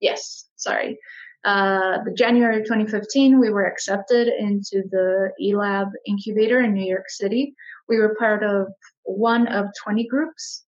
yes, 0.00 0.46
sorry. 0.56 0.98
Uh, 1.44 1.98
the 2.04 2.12
January 2.12 2.62
2015, 2.62 3.38
we 3.38 3.50
were 3.50 3.66
accepted 3.66 4.28
into 4.28 4.82
the 4.90 5.30
eLab 5.40 5.90
incubator 6.06 6.60
in 6.60 6.74
New 6.74 6.84
York 6.84 7.08
City. 7.08 7.54
We 7.88 7.98
were 7.98 8.16
part 8.18 8.42
of 8.42 8.66
one 9.04 9.46
of 9.48 9.66
20 9.82 10.06
groups. 10.08 10.64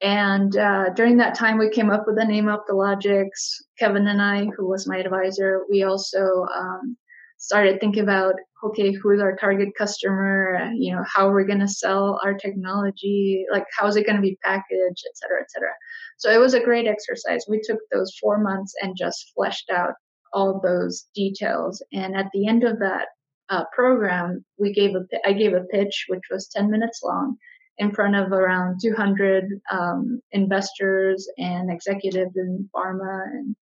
And 0.00 0.56
uh, 0.56 0.90
during 0.90 1.16
that 1.16 1.34
time, 1.34 1.58
we 1.58 1.70
came 1.70 1.90
up 1.90 2.04
with 2.06 2.16
the 2.16 2.24
name 2.24 2.44
Optologics. 2.44 3.62
Kevin 3.78 4.06
and 4.06 4.22
I, 4.22 4.46
who 4.56 4.68
was 4.68 4.86
my 4.86 4.98
advisor, 4.98 5.62
we 5.68 5.82
also 5.82 6.46
um, 6.54 6.96
started 7.44 7.80
thinking 7.80 8.02
about 8.02 8.34
okay, 8.64 8.92
who's 8.92 9.20
our 9.20 9.36
target 9.36 9.68
customer? 9.76 10.70
You 10.74 10.96
know, 10.96 11.04
how 11.14 11.28
are 11.28 11.34
we 11.34 11.44
going 11.44 11.60
to 11.60 11.68
sell 11.68 12.18
our 12.24 12.32
technology? 12.32 13.44
Like, 13.52 13.66
how 13.76 13.86
is 13.86 13.96
it 13.96 14.06
going 14.06 14.16
to 14.16 14.22
be 14.22 14.38
packaged, 14.42 15.04
et 15.06 15.16
cetera, 15.16 15.40
et 15.40 15.50
cetera. 15.50 15.72
So 16.16 16.30
it 16.30 16.38
was 16.38 16.54
a 16.54 16.64
great 16.64 16.86
exercise. 16.86 17.44
We 17.48 17.60
took 17.62 17.78
those 17.92 18.16
four 18.20 18.38
months 18.38 18.72
and 18.80 18.96
just 18.96 19.32
fleshed 19.34 19.68
out 19.70 19.94
all 20.32 20.60
those 20.60 21.06
details. 21.14 21.82
And 21.92 22.16
at 22.16 22.30
the 22.32 22.46
end 22.48 22.64
of 22.64 22.78
that 22.78 23.08
uh, 23.50 23.64
program, 23.74 24.44
we 24.58 24.72
gave 24.72 24.94
a 24.94 25.04
I 25.26 25.32
gave 25.34 25.52
a 25.52 25.64
pitch 25.64 26.06
which 26.08 26.22
was 26.30 26.48
10 26.48 26.70
minutes 26.70 27.00
long 27.04 27.36
in 27.78 27.92
front 27.92 28.16
of 28.16 28.32
around 28.32 28.80
200 28.80 29.44
um, 29.70 30.20
investors 30.32 31.28
and 31.38 31.70
executives 31.70 32.36
in 32.36 32.68
pharma 32.74 33.24
and 33.26 33.56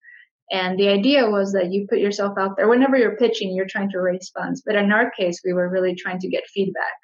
and 0.53 0.79
the 0.79 0.89
idea 0.89 1.29
was 1.29 1.53
that 1.53 1.73
you 1.73 1.87
put 1.89 1.99
yourself 1.99 2.35
out 2.39 2.57
there 2.57 2.69
whenever 2.69 2.97
you're 2.97 3.17
pitching 3.17 3.55
you're 3.55 3.67
trying 3.69 3.91
to 3.91 4.01
raise 4.01 4.31
funds. 4.37 4.63
But 4.65 4.77
in 4.77 4.93
our 4.93 5.11
case 5.11 5.41
we 5.45 5.53
were 5.53 5.69
really 5.69 5.95
trying 5.95 6.21
to 6.21 6.29
get 6.29 6.45
feedback 6.55 6.99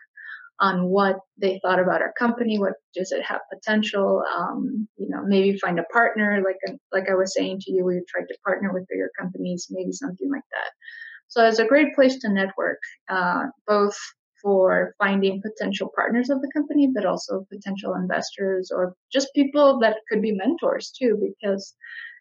on 0.60 0.86
what 0.88 1.16
they 1.40 1.58
thought 1.62 1.80
about 1.80 2.02
our 2.02 2.12
company 2.18 2.58
what 2.58 2.74
does 2.94 3.10
it 3.12 3.24
have 3.24 3.40
potential? 3.52 4.22
Um, 4.38 4.88
you 4.96 5.08
know 5.08 5.22
maybe 5.24 5.58
find 5.58 5.78
a 5.78 5.84
partner 5.84 6.42
like 6.44 6.78
like 6.92 7.08
i 7.10 7.14
was 7.14 7.34
saying 7.34 7.60
to 7.60 7.72
you 7.72 7.84
we 7.84 8.02
tried 8.08 8.28
to 8.28 8.38
partner 8.44 8.72
with 8.72 8.86
bigger 8.88 9.10
companies 9.18 9.68
maybe 9.70 9.92
something 9.92 10.30
like 10.30 10.48
that. 10.52 10.70
So 11.28 11.46
it's 11.46 11.58
a 11.58 11.66
great 11.66 11.94
place 11.94 12.18
to 12.20 12.32
network, 12.32 12.78
uh, 13.10 13.44
both 13.66 13.96
for 14.42 14.94
finding 14.98 15.42
potential 15.42 15.90
partners 15.94 16.30
of 16.30 16.40
the 16.40 16.50
company, 16.54 16.90
but 16.94 17.04
also 17.04 17.46
potential 17.52 17.94
investors 17.94 18.70
or 18.74 18.94
just 19.12 19.34
people 19.34 19.78
that 19.80 19.96
could 20.10 20.22
be 20.22 20.32
mentors 20.32 20.90
too, 20.90 21.18
because 21.20 21.74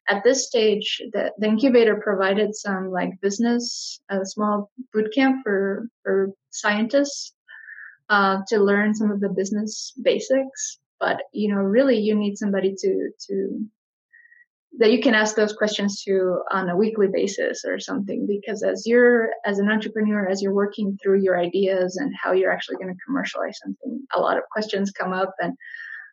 at 0.09 0.23
this 0.23 0.47
stage, 0.47 1.01
the, 1.13 1.31
the 1.37 1.47
incubator 1.47 1.95
provided 1.95 2.55
some 2.55 2.91
like 2.91 3.19
business, 3.21 3.99
a 4.09 4.25
small 4.25 4.71
boot 4.93 5.13
camp 5.13 5.43
for, 5.43 5.89
for 6.03 6.31
scientists 6.49 7.33
uh, 8.09 8.39
to 8.47 8.59
learn 8.59 8.95
some 8.95 9.11
of 9.11 9.19
the 9.19 9.29
business 9.29 9.93
basics. 10.01 10.79
But 10.99 11.21
you 11.33 11.53
know, 11.53 11.61
really, 11.61 11.99
you 11.99 12.15
need 12.15 12.37
somebody 12.37 12.73
to 12.75 13.09
to 13.27 13.65
that 14.79 14.91
you 14.91 15.01
can 15.01 15.15
ask 15.15 15.35
those 15.35 15.53
questions 15.53 16.03
to 16.03 16.41
on 16.51 16.69
a 16.69 16.75
weekly 16.75 17.07
basis 17.11 17.63
or 17.65 17.79
something 17.79 18.27
because 18.27 18.63
as 18.63 18.85
you're 18.85 19.29
as 19.45 19.59
an 19.59 19.69
entrepreneur 19.69 20.27
as 20.27 20.41
you're 20.41 20.53
working 20.53 20.97
through 21.01 21.19
your 21.21 21.39
ideas 21.39 21.97
and 21.97 22.13
how 22.21 22.31
you're 22.31 22.51
actually 22.51 22.75
going 22.75 22.93
to 22.93 23.05
commercialize 23.05 23.57
something 23.63 24.05
a 24.15 24.19
lot 24.19 24.37
of 24.37 24.43
questions 24.51 24.91
come 24.91 25.13
up 25.13 25.33
and 25.39 25.55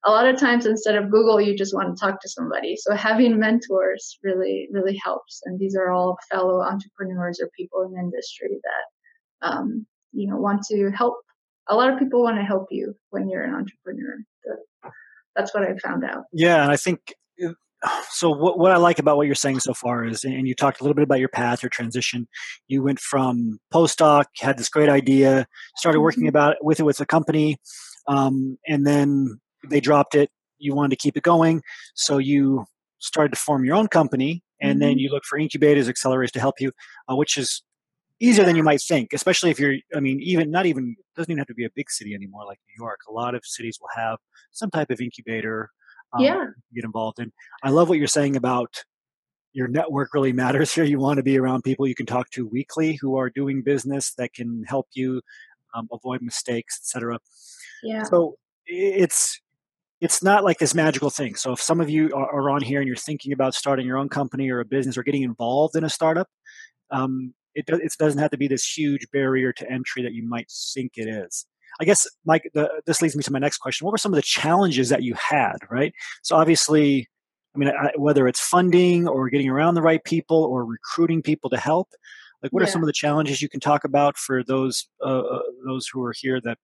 a 0.06 0.10
lot 0.10 0.26
of 0.26 0.38
times 0.38 0.66
instead 0.66 0.96
of 0.96 1.10
google 1.10 1.40
you 1.40 1.56
just 1.56 1.74
want 1.74 1.96
to 1.96 2.00
talk 2.00 2.20
to 2.20 2.28
somebody. 2.28 2.76
So 2.76 2.94
having 2.94 3.38
mentors 3.38 4.18
really 4.22 4.68
really 4.70 5.00
helps. 5.02 5.40
And 5.44 5.58
these 5.58 5.76
are 5.76 5.90
all 5.90 6.16
fellow 6.30 6.62
entrepreneurs 6.62 7.40
or 7.40 7.50
people 7.56 7.82
in 7.82 7.98
industry 7.98 8.60
that 8.62 9.48
um, 9.48 9.86
you 10.12 10.28
know 10.28 10.36
want 10.36 10.62
to 10.70 10.90
help. 10.90 11.16
A 11.68 11.74
lot 11.74 11.92
of 11.92 11.98
people 11.98 12.22
want 12.22 12.36
to 12.36 12.44
help 12.44 12.66
you 12.70 12.94
when 13.10 13.28
you're 13.28 13.42
an 13.42 13.54
entrepreneur. 13.54 14.18
That's 15.34 15.52
what 15.52 15.64
i 15.64 15.74
found 15.78 16.04
out. 16.04 16.24
Yeah 16.32 16.62
and 16.62 16.70
i 16.70 16.76
think 16.76 17.14
so 18.10 18.30
what, 18.30 18.58
what 18.58 18.72
I 18.72 18.76
like 18.76 18.98
about 18.98 19.16
what 19.16 19.26
you're 19.26 19.34
saying 19.34 19.60
so 19.60 19.74
far 19.74 20.04
is, 20.04 20.24
and 20.24 20.46
you 20.48 20.54
talked 20.54 20.80
a 20.80 20.84
little 20.84 20.94
bit 20.94 21.02
about 21.02 21.20
your 21.20 21.28
path, 21.28 21.62
your 21.62 21.70
transition. 21.70 22.26
You 22.68 22.82
went 22.82 22.98
from 22.98 23.58
postdoc, 23.72 24.24
had 24.38 24.58
this 24.58 24.68
great 24.68 24.88
idea, 24.88 25.46
started 25.76 26.00
working 26.00 26.22
mm-hmm. 26.22 26.28
about 26.30 26.52
it, 26.52 26.58
with 26.62 26.80
it 26.80 26.84
with 26.84 27.00
a 27.00 27.06
company, 27.06 27.58
um, 28.08 28.58
and 28.66 28.86
then 28.86 29.40
they 29.68 29.80
dropped 29.80 30.14
it. 30.14 30.30
You 30.58 30.74
wanted 30.74 30.90
to 30.90 30.96
keep 30.96 31.16
it 31.16 31.22
going, 31.22 31.62
so 31.94 32.18
you 32.18 32.64
started 32.98 33.34
to 33.34 33.40
form 33.40 33.64
your 33.64 33.76
own 33.76 33.88
company, 33.88 34.42
and 34.60 34.72
mm-hmm. 34.72 34.80
then 34.80 34.98
you 34.98 35.10
look 35.10 35.24
for 35.24 35.38
incubators, 35.38 35.88
accelerators 35.88 36.30
to 36.32 36.40
help 36.40 36.60
you, 36.60 36.72
uh, 37.10 37.16
which 37.16 37.36
is 37.36 37.62
easier 38.20 38.44
than 38.44 38.56
you 38.56 38.62
might 38.62 38.80
think. 38.80 39.12
Especially 39.12 39.50
if 39.50 39.58
you're, 39.58 39.76
I 39.94 40.00
mean, 40.00 40.20
even 40.20 40.50
not 40.50 40.66
even 40.66 40.96
doesn't 41.16 41.30
even 41.30 41.38
have 41.38 41.46
to 41.48 41.54
be 41.54 41.64
a 41.64 41.70
big 41.74 41.90
city 41.90 42.14
anymore, 42.14 42.44
like 42.46 42.58
New 42.68 42.82
York. 42.82 43.00
A 43.08 43.12
lot 43.12 43.34
of 43.34 43.44
cities 43.44 43.78
will 43.80 43.90
have 43.94 44.18
some 44.52 44.70
type 44.70 44.90
of 44.90 45.00
incubator 45.00 45.70
um, 46.12 46.24
yeah. 46.24 46.46
get 46.74 46.84
involved 46.84 47.18
in. 47.18 47.32
I 47.62 47.70
love 47.70 47.88
what 47.88 47.98
you're 47.98 48.06
saying 48.06 48.36
about 48.36 48.84
your 49.52 49.68
network 49.68 50.14
really 50.14 50.32
matters 50.44 50.72
here. 50.72 50.84
You 50.84 50.98
want 50.98 51.18
to 51.18 51.22
be 51.22 51.38
around 51.38 51.62
people 51.62 51.86
you 51.86 51.94
can 51.94 52.06
talk 52.06 52.30
to 52.30 52.46
weekly 52.46 52.98
who 53.00 53.16
are 53.16 53.30
doing 53.30 53.62
business 53.62 54.14
that 54.14 54.32
can 54.32 54.64
help 54.66 54.88
you 54.94 55.20
um, 55.74 55.88
avoid 55.92 56.22
mistakes, 56.22 56.78
etc. 56.80 57.18
Yeah. 57.82 58.04
So 58.04 58.36
it's 58.66 59.40
it's 60.00 60.22
not 60.22 60.44
like 60.44 60.58
this 60.58 60.74
magical 60.74 61.10
thing. 61.10 61.34
So 61.34 61.52
if 61.52 61.60
some 61.60 61.80
of 61.80 61.88
you 61.88 62.10
are, 62.14 62.50
on 62.50 62.62
here 62.62 62.80
and 62.80 62.86
you're 62.86 62.96
thinking 62.96 63.32
about 63.32 63.54
starting 63.54 63.86
your 63.86 63.96
own 63.96 64.08
company 64.08 64.50
or 64.50 64.60
a 64.60 64.64
business 64.64 64.98
or 64.98 65.02
getting 65.02 65.22
involved 65.22 65.76
in 65.76 65.84
a 65.84 65.88
startup, 65.88 66.28
um, 66.90 67.32
it, 67.54 67.64
it 67.68 67.92
doesn't 67.98 68.18
have 68.18 68.30
to 68.32 68.36
be 68.36 68.48
this 68.48 68.76
huge 68.76 69.06
barrier 69.12 69.52
to 69.52 69.70
entry 69.70 70.02
that 70.02 70.12
you 70.12 70.26
might 70.26 70.50
think 70.74 70.92
it 70.96 71.08
is. 71.08 71.46
I 71.80 71.84
guess, 71.84 72.06
Mike, 72.24 72.50
the, 72.54 72.70
this 72.86 73.02
leads 73.02 73.16
me 73.16 73.22
to 73.22 73.32
my 73.32 73.38
next 73.38 73.58
question. 73.58 73.84
What 73.84 73.92
were 73.92 73.98
some 73.98 74.12
of 74.12 74.16
the 74.16 74.22
challenges 74.22 74.90
that 74.90 75.02
you 75.02 75.14
had, 75.14 75.56
right? 75.70 75.92
So 76.22 76.36
obviously, 76.36 77.08
I 77.54 77.58
mean, 77.58 77.68
I, 77.68 77.90
whether 77.96 78.28
it's 78.28 78.40
funding 78.40 79.08
or 79.08 79.28
getting 79.28 79.48
around 79.48 79.74
the 79.74 79.82
right 79.82 80.02
people 80.04 80.44
or 80.44 80.64
recruiting 80.64 81.22
people 81.22 81.50
to 81.50 81.56
help, 81.56 81.88
like 82.42 82.52
what 82.52 82.60
yeah. 82.60 82.68
are 82.68 82.70
some 82.70 82.82
of 82.82 82.86
the 82.86 82.92
challenges 82.92 83.40
you 83.40 83.48
can 83.48 83.60
talk 83.60 83.84
about 83.84 84.16
for 84.18 84.44
those 84.44 84.86
uh, 85.04 85.20
uh, 85.20 85.42
those 85.66 85.88
who 85.90 86.02
are 86.04 86.12
here 86.14 86.40
that 86.42 86.58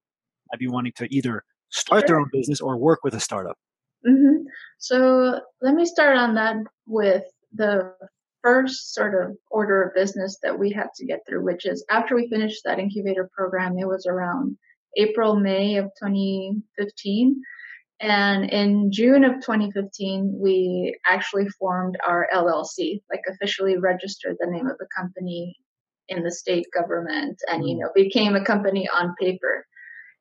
might 0.52 0.60
be 0.60 0.68
wanting 0.68 0.92
to 0.96 1.08
either 1.14 1.42
start 1.70 2.02
sure. 2.02 2.06
their 2.06 2.20
own 2.20 2.28
business 2.32 2.60
or 2.60 2.76
work 2.76 3.00
with 3.02 3.14
a 3.14 3.20
startup? 3.20 3.58
Mm-hmm. 4.06 4.44
So 4.78 5.40
let 5.60 5.74
me 5.74 5.84
start 5.84 6.16
on 6.16 6.34
that 6.34 6.56
with 6.86 7.24
the 7.52 7.92
first 8.42 8.94
sort 8.94 9.22
of 9.22 9.36
order 9.50 9.82
of 9.82 9.94
business 9.94 10.38
that 10.42 10.58
we 10.58 10.70
had 10.70 10.88
to 10.96 11.06
get 11.06 11.20
through, 11.28 11.44
which 11.44 11.66
is 11.66 11.84
after 11.90 12.14
we 12.14 12.28
finished 12.28 12.62
that 12.64 12.78
incubator 12.78 13.28
program, 13.36 13.78
it 13.78 13.86
was 13.86 14.06
around 14.06 14.56
April, 14.96 15.36
May 15.36 15.76
of 15.76 15.86
2015. 16.02 17.42
And 18.00 18.50
in 18.50 18.90
June 18.90 19.24
of 19.24 19.34
2015, 19.34 20.38
we 20.40 20.98
actually 21.06 21.46
formed 21.58 21.98
our 22.06 22.26
LLC, 22.34 23.02
like 23.10 23.20
officially 23.28 23.76
registered 23.76 24.36
the 24.40 24.50
name 24.50 24.66
of 24.66 24.78
the 24.78 24.88
company 24.96 25.56
in 26.08 26.22
the 26.22 26.32
state 26.32 26.66
government 26.74 27.38
and, 27.46 27.68
you 27.68 27.74
hmm. 27.74 27.80
know, 27.82 27.90
became 27.94 28.34
a 28.34 28.44
company 28.44 28.88
on 28.88 29.14
paper. 29.20 29.66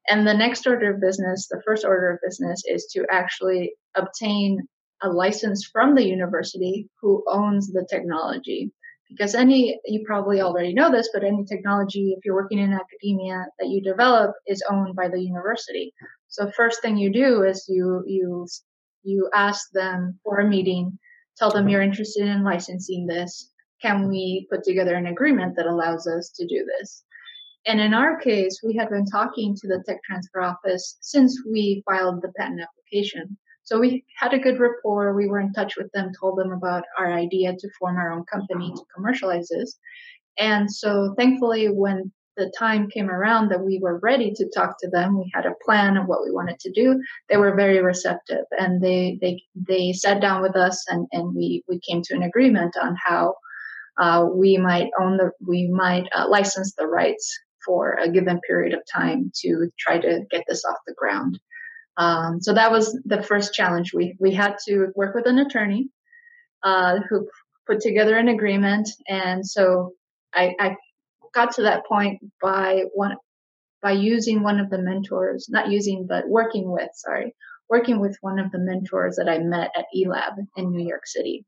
And 0.08 0.25
the 0.25 0.34
next 0.34 0.65
order 0.65 0.94
of 0.94 1.01
business, 1.01 1.48
the 1.48 1.62
first 1.65 1.86
order 1.86 2.12
of 2.12 2.20
business 2.24 2.63
is 2.65 2.86
to 2.94 3.06
actually 3.12 3.74
obtain 3.96 4.68
a 5.01 5.10
license 5.10 5.65
from 5.65 5.96
the 5.96 6.06
university 6.06 6.89
who 7.01 7.24
owns 7.27 7.72
the 7.72 7.86
technology. 7.89 8.72
Because 9.10 9.34
any 9.34 9.79
you 9.86 10.03
probably 10.06 10.39
already 10.41 10.74
know 10.74 10.91
this 10.91 11.10
but 11.12 11.24
any 11.24 11.44
technology 11.44 12.13
if 12.15 12.24
you're 12.24 12.36
working 12.36 12.60
in 12.60 12.74
academia 12.74 13.48
that 13.58 13.70
you 13.70 13.82
develop 13.82 14.36
is 14.46 14.63
owned 14.70 14.96
by 14.96 15.08
the 15.08 15.20
university. 15.20 15.94
So 16.27 16.51
first 16.51 16.82
thing 16.82 16.96
you 16.96 17.12
do 17.12 17.41
is 17.44 17.65
you 17.68 18.03
you 18.06 18.46
you 19.01 19.29
ask 19.34 19.72
them 19.74 20.20
for 20.24 20.38
a 20.38 20.48
meeting 20.48 21.00
tell 21.39 21.50
them 21.50 21.70
you're 21.70 21.82
interested 21.82 22.27
in 22.27 22.44
licensing 22.44 23.08
this. 23.08 23.51
Can 23.82 24.10
we 24.10 24.46
put 24.51 24.63
together 24.63 24.96
an 24.96 25.08
agreement 25.08 25.56
that 25.56 25.65
allows 25.65 26.06
us 26.06 26.29
to 26.36 26.46
do 26.46 26.65
this 26.65 27.03
and 27.70 27.80
in 27.80 27.94
our 27.94 28.20
case 28.20 28.62
we 28.64 28.76
had 28.76 28.90
been 28.90 29.06
talking 29.06 29.56
to 29.56 29.68
the 29.68 29.84
tech 29.86 30.02
transfer 30.04 30.42
office 30.42 30.98
since 31.02 31.32
we 31.46 31.84
filed 31.88 32.22
the 32.22 32.32
patent 32.38 32.62
application 32.62 33.38
so 33.70 33.80
we 33.80 34.04
had 34.18 34.34
a 34.34 34.40
good 34.40 34.60
rapport. 34.60 35.14
We 35.14 35.28
were 35.28 35.40
in 35.40 35.54
touch 35.54 35.78
with 35.78 35.92
them, 35.92 36.12
told 36.20 36.40
them 36.40 36.52
about 36.52 36.86
our 36.98 37.14
idea 37.14 37.56
to 37.56 37.70
form 37.78 37.98
our 37.98 38.12
own 38.12 38.24
company 38.24 38.74
to 38.76 38.82
commercialize 38.96 39.50
this. 39.50 39.78
And 40.40 40.72
so 40.72 41.14
thankfully, 41.20 41.68
when 41.68 42.12
the 42.36 42.52
time 42.58 42.90
came 42.90 43.12
around 43.12 43.50
that 43.50 43.64
we 43.64 43.78
were 43.78 44.00
ready 44.00 44.32
to 44.32 44.50
talk 44.50 44.80
to 44.80 44.90
them, 44.90 45.20
we 45.20 45.30
had 45.36 45.46
a 45.46 45.54
plan 45.64 45.98
of 45.98 46.08
what 46.08 46.24
we 46.24 46.32
wanted 46.32 46.60
to 46.62 46.72
do. 46.72 47.00
They 47.30 47.38
were 47.38 47.54
very 47.54 47.80
receptive 47.80 48.46
and 48.58 48.82
they, 48.82 49.20
they, 49.22 49.44
they 49.54 49.94
sat 49.94 50.20
down 50.20 50.42
with 50.42 50.56
us 50.56 50.84
and, 50.90 51.06
and 51.12 51.36
we, 51.36 51.64
we 51.68 51.80
came 51.88 52.02
to 52.06 52.16
an 52.16 52.24
agreement 52.24 52.76
on 52.82 52.96
how 53.06 53.36
uh, 54.00 54.26
we 54.34 54.58
might 54.58 54.90
own 55.00 55.18
the, 55.18 55.30
we 55.46 55.68
might 55.68 56.08
uh, 56.16 56.28
license 56.28 56.74
the 56.76 56.88
rights 56.88 57.38
for 57.66 57.94
a 57.94 58.10
given 58.10 58.39
period 58.42 58.74
of 58.74 58.82
time 58.92 59.32
to 59.42 59.72
try 59.78 60.00
to 60.00 60.25
get 60.32 60.44
this 60.48 60.63
off 60.66 60.78
the 60.88 60.94
ground. 60.94 61.39
Um, 61.98 62.42
so 62.42 62.54
that 62.54 62.72
was 62.72 62.98
the 63.06 63.22
first 63.24 63.54
challenge. 63.54 63.94
We 63.94 64.16
we 64.20 64.32
had 64.32 64.58
to 64.68 64.88
work 64.96 65.16
with 65.16 65.28
an 65.28 65.39
attorney 65.39 65.89
uh, 66.63 67.00
who 67.10 67.28
put 67.68 67.82
together 67.82 68.18
an 68.18 68.30
agreement, 68.30 68.89
and 69.08 69.46
so 69.46 69.94
I, 70.34 70.56
I 70.60 70.75
got 71.34 71.54
to 71.56 71.63
that 71.63 71.86
point 71.86 72.20
by 72.42 72.84
one 72.94 73.16
by 73.82 73.92
using 73.92 74.44
one 74.44 74.60
of 74.60 74.70
the 74.70 74.78
mentors, 74.78 75.48
not 75.50 75.70
using 75.70 76.06
but 76.08 76.28
working 76.28 76.70
with, 76.72 76.89
sorry, 76.94 77.34
working 77.70 78.00
with 78.00 78.18
one 78.22 78.39
of 78.39 78.51
the 78.51 78.60
mentors 78.60 79.16
that 79.16 79.30
I 79.30 79.39
met 79.39 79.72
at 79.78 79.86
eLab 79.96 80.36
in 80.58 80.72
New 80.72 80.86
York 80.86 81.06
City, 81.06 81.46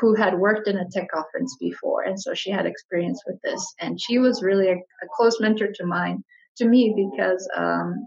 who 0.00 0.14
had 0.14 0.38
worked 0.38 0.68
in 0.68 0.78
a 0.78 0.88
tech 0.90 1.08
conference 1.12 1.56
before, 1.60 2.02
and 2.02 2.20
so 2.20 2.34
she 2.34 2.50
had 2.50 2.66
experience 2.66 3.22
with 3.26 3.40
this, 3.42 3.74
and 3.80 4.00
she 4.00 4.18
was 4.18 4.42
really 4.42 4.68
a, 4.68 4.74
a 4.74 5.08
close 5.16 5.40
mentor 5.40 5.68
to 5.74 5.86
mine 5.86 6.22
to 6.56 6.66
me 6.66 6.94
because 6.96 7.48
um, 7.56 8.06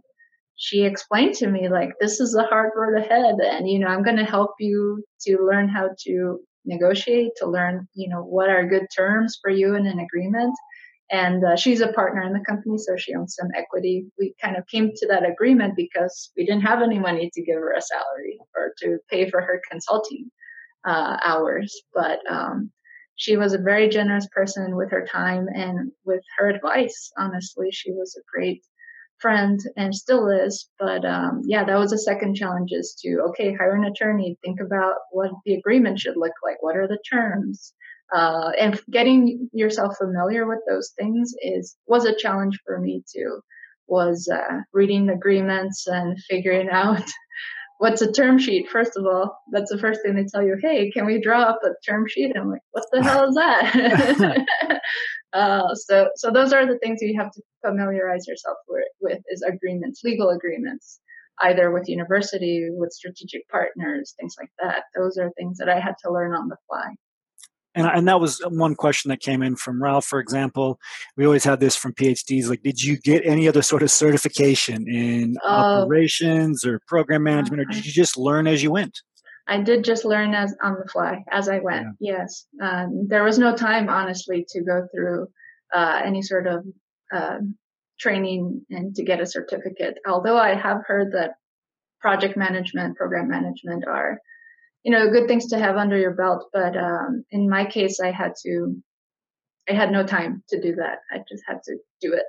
she 0.56 0.84
explained 0.84 1.36
to 1.36 1.48
me 1.48 1.70
like 1.70 1.92
this 2.00 2.20
is 2.20 2.34
the 2.34 2.44
hard 2.44 2.72
road 2.76 3.00
ahead 3.00 3.36
and 3.40 3.70
you 3.70 3.80
know 3.80 3.88
i'm 3.88 4.04
going 4.04 4.18
to 4.18 4.26
help 4.26 4.52
you 4.60 5.02
to 5.22 5.38
learn 5.50 5.70
how 5.70 5.88
to 5.98 6.40
negotiate 6.66 7.32
to 7.38 7.48
learn 7.48 7.88
you 7.94 8.10
know 8.10 8.22
what 8.22 8.50
are 8.50 8.68
good 8.68 8.86
terms 8.96 9.38
for 9.42 9.52
you 9.52 9.76
in 9.76 9.86
an 9.86 10.00
agreement. 10.00 10.56
And 11.12 11.44
uh, 11.44 11.56
she's 11.56 11.82
a 11.82 11.92
partner 11.94 12.22
in 12.22 12.34
the 12.34 12.46
company 12.48 12.78
so 12.78 12.96
she 12.96 13.16
owns 13.16 13.36
some 13.36 13.50
equity. 13.58 14.06
We 14.20 14.36
kind 14.40 14.56
of 14.56 14.68
came 14.68 14.92
to 14.96 15.08
that 15.08 15.28
agreement 15.28 15.76
because 15.76 16.32
we 16.38 16.46
didn't 16.46 16.62
have 16.62 16.84
any 16.84 17.00
money 17.00 17.32
to 17.34 17.42
give 17.42 17.56
her 17.56 17.74
a 17.74 17.82
salary 17.82 18.38
or 18.56 18.74
to 18.84 19.00
pay 19.10 19.28
for 19.28 19.42
her 19.42 19.60
consulting 19.72 20.30
uh, 20.86 21.18
hours 21.24 21.74
but 21.94 22.20
um, 22.30 22.72
she 23.16 23.36
was 23.36 23.54
a 23.54 23.58
very 23.58 23.90
generous 23.90 24.28
person 24.32 24.76
with 24.76 24.92
her 24.92 25.06
time 25.06 25.48
and 25.54 25.92
with 26.06 26.24
her 26.38 26.50
advice 26.50 27.12
honestly 27.18 27.70
she 27.72 27.92
was 27.92 28.16
a 28.18 28.24
great 28.32 28.62
friend 29.20 29.60
and 29.76 29.94
still 29.94 30.30
is. 30.30 30.70
But 30.80 31.06
um, 31.06 31.42
yeah, 31.46 31.64
that 31.64 31.78
was 31.78 31.92
a 31.92 31.98
second 31.98 32.36
challenge 32.36 32.72
is 32.72 32.98
to, 33.02 33.20
okay, 33.30 33.54
hire 33.54 33.76
an 33.76 33.86
attorney, 33.86 34.38
think 34.44 34.60
about 34.60 34.96
what 35.12 35.32
the 35.46 35.56
agreement 35.56 36.00
should 36.00 36.18
look 36.18 36.34
like. 36.44 36.62
What 36.62 36.78
are 36.78 36.88
the 36.88 37.00
terms? 37.10 37.74
Uh, 38.14 38.52
and 38.60 38.82
getting 38.90 39.50
yourself 39.54 39.96
familiar 39.98 40.48
with 40.48 40.60
those 40.68 40.92
things 40.98 41.34
is, 41.42 41.76
was 41.86 42.06
a 42.06 42.16
challenge 42.16 42.60
for 42.66 42.80
me 42.80 43.04
too, 43.14 43.40
was, 43.88 44.28
uh, 44.34 44.62
reading 44.74 45.10
agreements 45.10 45.86
and 45.86 46.18
figuring 46.28 46.70
out 46.72 47.04
what's 47.80 48.02
a 48.02 48.12
term 48.12 48.38
sheet? 48.38 48.70
First 48.70 48.92
of 48.96 49.06
all, 49.06 49.40
that's 49.52 49.72
the 49.72 49.80
first 49.80 50.02
thing 50.04 50.16
they 50.16 50.26
tell 50.26 50.44
you. 50.44 50.58
Hey, 50.62 50.92
can 50.92 51.06
we 51.06 51.20
draw 51.20 51.44
up 51.44 51.60
a 51.64 51.70
term 51.90 52.06
sheet? 52.08 52.36
I'm 52.38 52.52
like, 52.52 52.62
what 52.72 52.86
the 52.92 53.02
hell 53.02 53.28
is 53.28 53.36
that? 53.36 54.46
Uh, 55.32 55.76
so, 55.76 56.10
so 56.16 56.32
those 56.32 56.54
are 56.54 56.66
the 56.66 56.80
things 56.80 56.98
you 57.04 57.16
have 57.20 57.32
to 57.32 57.42
familiarize 57.64 58.26
yourself 58.28 58.58
with, 58.68 58.88
with 59.00 59.20
is 59.30 59.44
agreements, 59.44 60.02
legal 60.04 60.32
agreements, 60.32 61.00
either 61.42 61.70
with 61.70 61.88
university, 61.88 62.68
with 62.72 62.92
strategic 62.92 63.48
partners, 63.48 64.16
things 64.20 64.34
like 64.40 64.50
that. 64.60 64.86
Those 64.96 65.20
are 65.20 65.30
things 65.38 65.60
that 65.60 65.70
I 65.70 65.80
had 65.80 65.94
to 66.04 66.12
learn 66.12 66.34
on 66.34 66.48
the 66.48 66.58
fly. 66.68 66.96
And, 67.80 67.88
and 67.88 68.08
that 68.10 68.20
was 68.20 68.42
one 68.50 68.76
question 68.76 69.10
that 69.10 69.22
came 69.22 69.42
in 69.42 69.56
from 69.56 69.82
Ralph, 69.82 70.06
for 70.06 70.20
example. 70.20 70.80
We 71.16 71.26
always 71.26 71.46
had 71.46 71.62
this 71.62 71.76
from 71.78 71.94
PhDs. 71.94 72.50
Like, 72.50 72.62
did 72.62 72.84
you 72.84 72.98
get 72.98 73.26
any 73.26 73.48
other 73.48 73.62
sort 73.62 73.84
of 73.84 73.90
certification 73.90 74.86
in 74.88 75.38
uh, 75.48 75.84
operations 75.84 76.66
or 76.66 76.82
program 76.88 77.24
management, 77.24 77.62
uh-huh. 77.62 77.72
or 77.72 77.74
did 77.74 77.86
you 77.86 77.94
just 77.94 78.18
learn 78.18 78.48
as 78.48 78.62
you 78.62 78.72
went? 78.72 79.00
I 79.48 79.62
did 79.62 79.84
just 79.84 80.06
learn 80.06 80.36
as 80.36 80.56
on 80.62 80.76
the 80.76 80.88
fly 80.92 81.24
as 81.32 81.50
I 81.50 81.60
went. 81.60 81.88
Yeah. 82.00 82.18
Yes, 82.18 82.46
um, 82.62 83.08
there 83.08 83.24
was 83.24 83.40
no 83.40 83.56
time, 83.56 83.90
honestly, 83.90 84.46
to 84.50 84.62
go 84.62 84.88
through 84.94 85.28
uh, 85.74 86.02
any 86.04 86.22
sort 86.22 86.48
of 86.48 86.66
uh, 87.12 87.40
training 88.00 88.66
and 88.70 88.94
to 88.96 89.04
get 89.04 89.22
a 89.22 89.26
certificate. 89.26 89.98
Although 90.06 90.38
I 90.38 90.54
have 90.54 90.82
heard 90.86 91.14
that 91.14 91.32
project 92.02 92.38
management, 92.38 92.98
program 92.98 93.30
management 93.30 93.88
are, 93.88 94.20
you 94.84 94.92
know, 94.92 95.10
good 95.10 95.28
things 95.28 95.48
to 95.48 95.60
have 95.60 95.76
under 95.76 95.98
your 95.98 96.14
belt. 96.14 96.46
But 96.54 96.78
um, 96.78 97.24
in 97.32 97.50
my 97.50 97.66
case, 97.66 98.00
I 98.00 98.12
had 98.12 98.34
to, 98.44 98.76
I 99.70 99.74
had 99.74 99.92
no 99.92 100.06
time 100.06 100.44
to 100.50 100.62
do 100.62 100.76
that. 100.76 101.00
I 101.12 101.20
just 101.30 101.44
had 101.48 101.62
to 101.66 101.78
do 102.02 102.14
it. 102.14 102.24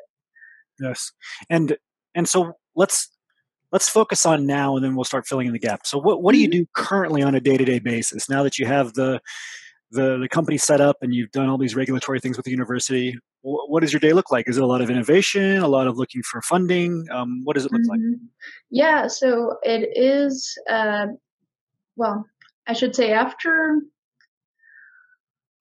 Yes, 0.78 1.12
and 1.48 1.76
and 2.14 2.28
so 2.28 2.54
let's 2.74 3.10
let's 3.72 3.88
focus 3.88 4.26
on 4.26 4.46
now 4.46 4.76
and 4.76 4.84
then 4.84 4.94
we'll 4.94 5.04
start 5.04 5.26
filling 5.26 5.46
in 5.46 5.52
the 5.52 5.58
gap. 5.58 5.86
So 5.86 5.98
what, 5.98 6.22
what 6.22 6.32
do 6.32 6.38
you 6.38 6.48
mm-hmm. 6.48 6.60
do 6.60 6.66
currently 6.74 7.22
on 7.22 7.34
a 7.34 7.40
day-to-day 7.40 7.78
basis 7.78 8.28
now 8.28 8.42
that 8.42 8.58
you 8.58 8.66
have 8.66 8.94
the, 8.94 9.20
the, 9.92 10.18
the 10.18 10.28
company 10.28 10.58
set 10.58 10.80
up 10.80 10.96
and 11.02 11.14
you've 11.14 11.30
done 11.30 11.48
all 11.48 11.58
these 11.58 11.76
regulatory 11.76 12.20
things 12.20 12.36
with 12.36 12.44
the 12.44 12.50
university? 12.50 13.16
What 13.42 13.80
does 13.80 13.92
your 13.92 14.00
day 14.00 14.12
look 14.12 14.30
like? 14.30 14.48
Is 14.48 14.58
it 14.58 14.62
a 14.62 14.66
lot 14.66 14.82
of 14.82 14.90
innovation, 14.90 15.58
a 15.58 15.68
lot 15.68 15.86
of 15.86 15.96
looking 15.96 16.22
for 16.22 16.42
funding? 16.42 17.06
Um, 17.10 17.40
what 17.44 17.54
does 17.54 17.64
it 17.64 17.72
look 17.72 17.82
mm-hmm. 17.82 18.10
like? 18.10 18.20
Yeah, 18.70 19.06
so 19.06 19.56
it 19.62 19.88
is, 19.94 20.58
uh, 20.68 21.06
well, 21.96 22.26
I 22.66 22.72
should 22.72 22.94
say 22.94 23.12
after 23.12 23.80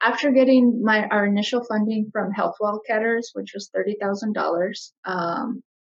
after 0.02 0.32
getting 0.32 0.82
my 0.84 1.08
our 1.08 1.26
initial 1.26 1.64
funding 1.64 2.10
from 2.12 2.32
Health 2.32 2.56
Wildcatters, 2.62 3.28
which 3.34 3.52
was 3.54 3.70
thirty 3.74 3.98
thousand 4.02 4.38
um, 4.38 4.44
dollars, 4.44 4.94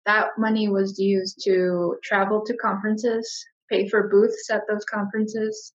that 0.06 0.30
money 0.38 0.69
was 0.69 0.97
used 0.97 1.41
to 1.43 1.97
travel 2.03 2.43
to 2.45 2.58
conferences, 2.58 3.45
pay 3.69 3.88
for 3.88 4.10
booths 4.10 4.49
at 4.49 4.63
those 4.69 4.86
conferences, 4.86 5.73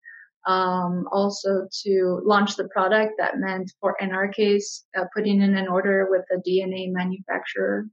um, 0.48 1.06
also 1.12 1.68
to 1.84 2.22
launch 2.24 2.56
the 2.56 2.68
product. 2.70 3.14
That 3.20 3.38
meant, 3.38 3.72
for 3.80 3.96
in 4.00 4.12
our 4.12 4.30
case, 4.30 4.86
uh, 4.98 5.06
putting 5.16 5.42
in 5.42 5.56
an 5.56 5.68
order 5.68 6.08
with 6.10 6.26
a 6.32 6.42
DNA 6.50 6.92
manufacturer 6.92 7.86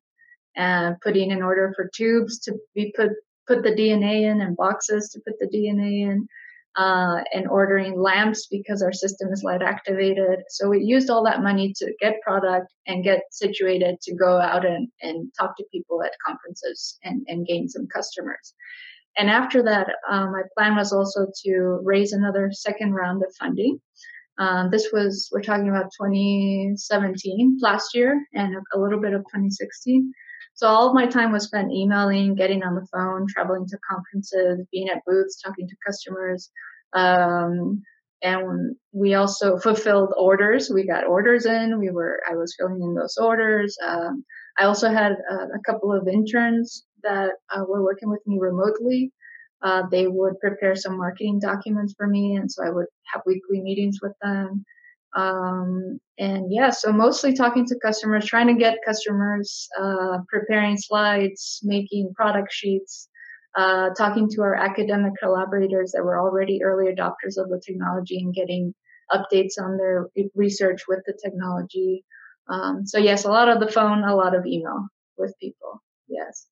and 0.56 0.96
putting 1.00 1.30
in 1.30 1.42
order 1.42 1.72
for 1.76 1.90
tubes 1.94 2.38
to 2.40 2.54
be 2.74 2.92
put 2.96 3.11
put 3.46 3.62
the 3.62 3.70
DNA 3.70 4.30
in 4.30 4.40
and 4.42 4.56
boxes 4.56 5.08
to 5.11 5.20
put 5.26 5.38
the 5.40 5.46
DNA 5.46 6.11
in 6.11 6.28
uh, 6.78 7.24
and 7.34 7.48
ordering 7.48 8.00
lamps 8.00 8.46
because 8.46 8.82
our 8.82 8.92
system 8.92 9.32
is 9.32 9.42
light 9.42 9.62
activated. 9.62 10.38
So 10.48 10.68
we 10.68 10.80
used 10.80 11.10
all 11.10 11.24
that 11.24 11.42
money 11.42 11.74
to 11.76 11.92
get 12.00 12.22
product 12.22 12.72
and 12.86 13.02
get 13.02 13.22
situated 13.32 14.00
to 14.02 14.14
go 14.14 14.38
out 14.38 14.64
and, 14.64 14.88
and 15.02 15.28
talk 15.38 15.56
to 15.56 15.64
people 15.72 16.04
at 16.04 16.12
conferences 16.24 16.96
and, 17.02 17.26
and 17.26 17.46
gain 17.46 17.68
some 17.68 17.88
customers. 17.92 18.54
And 19.16 19.28
after 19.28 19.60
that, 19.64 19.88
um, 20.08 20.30
my 20.30 20.42
plan 20.56 20.76
was 20.76 20.92
also 20.92 21.26
to 21.44 21.80
raise 21.82 22.12
another 22.12 22.50
second 22.52 22.94
round 22.94 23.24
of 23.24 23.34
funding. 23.36 23.80
Um, 24.38 24.70
this 24.70 24.90
was, 24.92 25.28
we're 25.32 25.42
talking 25.42 25.68
about 25.68 25.90
2017, 26.00 27.58
last 27.60 27.92
year, 27.92 28.24
and 28.34 28.54
a 28.72 28.78
little 28.78 29.00
bit 29.00 29.14
of 29.14 29.22
2016. 29.22 30.12
So 30.58 30.66
all 30.66 30.88
of 30.88 30.94
my 30.94 31.06
time 31.06 31.30
was 31.30 31.44
spent 31.44 31.70
emailing, 31.70 32.34
getting 32.34 32.64
on 32.64 32.74
the 32.74 32.86
phone, 32.92 33.26
traveling 33.28 33.64
to 33.66 33.78
conferences, 33.88 34.66
being 34.72 34.88
at 34.88 35.04
booths, 35.06 35.40
talking 35.40 35.68
to 35.68 35.76
customers. 35.86 36.50
Um, 36.94 37.83
and 38.22 38.74
we 38.92 39.14
also 39.14 39.59
fulfilled 39.59 40.12
orders. 40.16 40.70
We 40.72 40.87
got 40.87 41.07
orders 41.07 41.46
in. 41.46 41.79
We 41.79 41.90
were, 41.90 42.20
I 42.29 42.35
was 42.35 42.55
filling 42.59 42.83
in 42.83 42.94
those 42.94 43.16
orders. 43.16 43.77
Um, 43.87 44.24
I 44.59 44.64
also 44.64 44.90
had 44.90 45.12
a, 45.12 45.35
a, 45.35 45.61
couple 45.64 45.92
of 45.92 46.09
interns 46.09 46.85
that 47.05 47.31
uh, 47.55 47.64
were 47.68 47.85
working 47.85 48.11
with 48.11 48.27
me 48.27 48.38
remotely. 48.40 49.12
Uh, 49.62 49.83
they 49.90 50.09
would 50.09 50.38
prepare 50.40 50.74
some 50.74 50.96
marketing 50.96 51.38
documents 51.40 51.94
for 51.96 52.07
me, 52.07 52.37
and 52.37 52.51
so 52.51 52.64
I 52.64 52.70
would 52.70 52.87
have 53.12 53.22
weekly 53.27 53.61
meetings 53.61 53.98
with 54.03 54.12
them. 54.22 54.64
Um, 55.16 55.98
and 56.18 56.53
yeah, 56.53 56.70
so 56.70 56.92
mostly 56.92 57.35
talking 57.35 57.66
to 57.66 57.79
customers, 57.81 58.27
trying 58.27 58.48
to 58.48 58.55
get 58.55 58.79
customers, 58.85 59.68
uh, 59.81 60.18
preparing 60.29 60.77
slides, 60.77 61.61
making 61.62 62.12
product 62.14 62.53
sheets, 62.53 63.09
uh, 63.58 63.90
talking 63.94 64.28
to 64.30 64.42
our 64.42 64.54
academic 64.54 65.14
collaborators 65.20 65.90
that 65.90 66.04
were 66.04 66.20
already 66.20 66.62
early 66.62 66.94
adopters 66.94 67.36
of 67.36 67.48
the 67.48 67.60
technology 67.66 68.16
and 68.18 68.32
getting 68.32 68.72
updates 69.12 69.60
on 69.60 69.76
their 69.76 70.06
research 70.36 70.82
with 70.86 71.00
the 71.06 71.18
technology. 71.22 72.04
Um, 72.48 72.86
so 72.86 72.98
yes, 72.98 73.24
a 73.24 73.30
lot 73.30 73.48
of 73.48 73.58
the 73.58 73.66
phone, 73.66 74.04
a 74.04 74.14
lot 74.14 74.36
of 74.36 74.46
email 74.46 74.86
with 75.16 75.34
people. 75.40 75.82
Yes. 76.06 76.46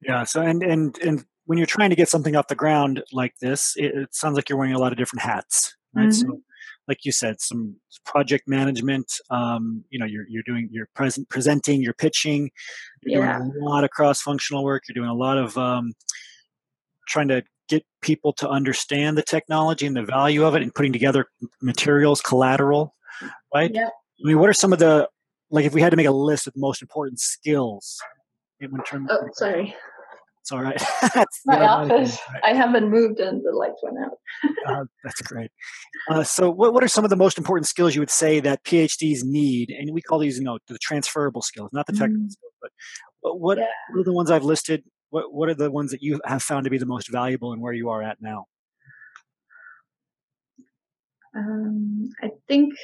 Yeah. 0.00 0.22
So 0.22 0.42
and 0.42 0.62
and 0.62 0.96
and 0.98 1.24
when 1.46 1.58
you're 1.58 1.66
trying 1.66 1.90
to 1.90 1.96
get 1.96 2.08
something 2.08 2.36
off 2.36 2.46
the 2.46 2.54
ground 2.54 3.02
like 3.12 3.34
this, 3.40 3.74
it, 3.76 3.86
it 3.86 4.14
sounds 4.14 4.36
like 4.36 4.48
you're 4.48 4.58
wearing 4.58 4.74
a 4.74 4.78
lot 4.78 4.92
of 4.92 4.98
different 4.98 5.22
hats, 5.22 5.74
right? 5.92 6.08
Mm-hmm. 6.08 6.12
So 6.12 6.40
like 6.86 6.98
you 7.04 7.10
said, 7.10 7.40
some 7.40 7.76
project 8.06 8.44
management. 8.46 9.10
Um, 9.30 9.84
you 9.90 9.98
know, 9.98 10.06
you're 10.06 10.26
you're 10.28 10.44
doing 10.46 10.68
you're 10.70 10.88
present 10.94 11.28
presenting, 11.30 11.82
you're 11.82 11.94
pitching, 11.94 12.50
you're 13.02 13.24
yeah. 13.24 13.38
doing 13.38 13.52
a 13.60 13.64
lot 13.64 13.82
of 13.82 13.90
cross 13.90 14.22
functional 14.22 14.62
work. 14.62 14.84
You're 14.88 15.02
doing 15.02 15.10
a 15.10 15.14
lot 15.14 15.36
of 15.36 15.58
um, 15.58 15.94
trying 17.06 17.28
to 17.28 17.42
get 17.68 17.84
people 18.02 18.32
to 18.34 18.48
understand 18.48 19.16
the 19.16 19.22
technology 19.22 19.86
and 19.86 19.96
the 19.96 20.02
value 20.02 20.44
of 20.44 20.54
it, 20.54 20.62
and 20.62 20.74
putting 20.74 20.92
together 20.92 21.26
materials, 21.62 22.20
collateral, 22.20 22.94
right? 23.54 23.70
Yeah. 23.72 23.88
I 23.88 24.28
mean, 24.28 24.38
what 24.38 24.48
are 24.48 24.54
some 24.54 24.72
of 24.72 24.78
the 24.78 25.08
like 25.50 25.64
if 25.64 25.74
we 25.74 25.80
had 25.80 25.90
to 25.90 25.96
make 25.96 26.06
a 26.06 26.12
list 26.12 26.46
of 26.46 26.54
the 26.54 26.60
most 26.60 26.82
important 26.82 27.20
skills 27.20 27.98
in 28.60 28.70
terms? 28.84 29.08
Oh, 29.10 29.28
sorry. 29.34 29.74
It's 30.44 30.52
all 30.52 30.60
right. 30.60 30.82
My 31.46 31.66
office. 31.66 32.18
Right. 32.30 32.42
I 32.44 32.52
haven't 32.52 32.90
moved 32.90 33.18
and 33.18 33.42
the 33.42 33.50
lights 33.52 33.80
went 33.82 33.96
out. 33.98 34.18
uh, 34.66 34.84
that's 35.02 35.22
great. 35.22 35.50
Uh, 36.10 36.22
so, 36.22 36.50
what, 36.50 36.74
what 36.74 36.84
are 36.84 36.88
some 36.88 37.02
of 37.02 37.08
the 37.08 37.16
most 37.16 37.38
important 37.38 37.66
skills 37.66 37.94
you 37.94 38.02
would 38.02 38.10
say 38.10 38.40
that 38.40 38.62
PhDs 38.62 39.24
need? 39.24 39.70
And 39.70 39.94
we 39.94 40.02
call 40.02 40.18
these, 40.18 40.36
you 40.36 40.44
know, 40.44 40.58
the 40.68 40.76
transferable 40.82 41.40
skills, 41.40 41.70
not 41.72 41.86
the 41.86 41.94
technical 41.94 42.26
mm. 42.26 42.30
skills, 42.30 42.52
but, 43.22 43.40
what, 43.40 43.56
yeah. 43.56 43.64
what 43.90 44.02
are 44.02 44.04
the 44.04 44.12
ones 44.12 44.30
I've 44.30 44.44
listed? 44.44 44.84
What, 45.14 45.32
what 45.32 45.48
are 45.48 45.54
the 45.54 45.70
ones 45.70 45.92
that 45.92 46.02
you 46.02 46.20
have 46.24 46.42
found 46.42 46.64
to 46.64 46.70
be 46.70 46.78
the 46.78 46.86
most 46.86 47.08
valuable 47.08 47.52
and 47.52 47.62
where 47.62 47.72
you 47.72 47.88
are 47.88 48.02
at 48.02 48.20
now? 48.20 48.46
Um, 51.36 52.10
I 52.20 52.30
think 52.48 52.74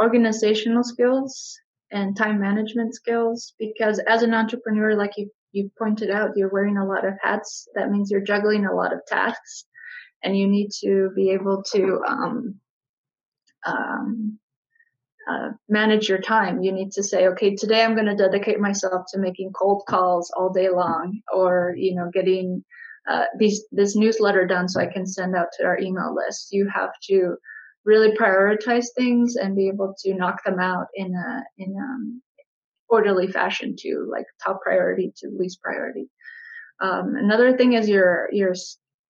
organizational 0.00 0.82
skills 0.82 1.54
and 1.90 2.16
time 2.16 2.40
management 2.40 2.94
skills 2.94 3.52
because 3.58 3.98
as 4.08 4.22
an 4.22 4.32
entrepreneur 4.32 4.94
like 4.94 5.12
you 5.18 5.28
you 5.52 5.70
pointed 5.78 6.10
out, 6.10 6.30
you're 6.36 6.48
wearing 6.48 6.78
a 6.78 6.86
lot 6.86 7.06
of 7.06 7.12
hats. 7.20 7.68
That 7.74 7.90
means 7.90 8.10
you're 8.10 8.22
juggling 8.22 8.64
a 8.64 8.74
lot 8.74 8.94
of 8.94 9.00
tasks, 9.06 9.66
and 10.24 10.34
you 10.34 10.48
need 10.48 10.70
to 10.82 11.10
be 11.14 11.32
able 11.32 11.62
to 11.74 12.00
um, 12.08 12.54
um, 13.66 14.38
uh, 15.30 15.50
manage 15.68 16.08
your 16.08 16.18
time. 16.18 16.62
You 16.62 16.72
need 16.72 16.92
to 16.92 17.02
say, 17.02 17.28
okay, 17.28 17.54
today 17.54 17.84
I'm 17.84 17.94
going 17.94 18.06
to 18.06 18.16
dedicate 18.16 18.60
myself 18.60 19.06
to 19.12 19.18
making 19.18 19.52
cold 19.52 19.84
calls 19.88 20.32
all 20.36 20.50
day 20.50 20.68
long, 20.68 21.20
or 21.32 21.74
you 21.76 21.94
know, 21.94 22.10
getting 22.12 22.64
uh, 23.08 23.24
these 23.38 23.64
this 23.72 23.96
newsletter 23.96 24.46
done 24.46 24.68
so 24.68 24.80
I 24.80 24.86
can 24.86 25.06
send 25.06 25.34
out 25.34 25.48
to 25.58 25.64
our 25.64 25.78
email 25.78 26.14
list. 26.14 26.52
You 26.52 26.68
have 26.68 26.90
to 27.08 27.36
really 27.84 28.16
prioritize 28.16 28.86
things 28.96 29.36
and 29.36 29.56
be 29.56 29.68
able 29.68 29.94
to 30.04 30.14
knock 30.14 30.44
them 30.44 30.60
out 30.60 30.86
in 30.94 31.14
a 31.14 31.44
in 31.58 31.70
a 31.76 32.32
orderly 32.92 33.26
fashion 33.26 33.74
to 33.78 34.08
like 34.10 34.26
top 34.44 34.60
priority 34.62 35.12
to 35.16 35.28
least 35.28 35.60
priority. 35.62 36.08
Um, 36.80 37.14
another 37.16 37.56
thing 37.56 37.72
is 37.74 37.88
your 37.88 38.28
your 38.32 38.54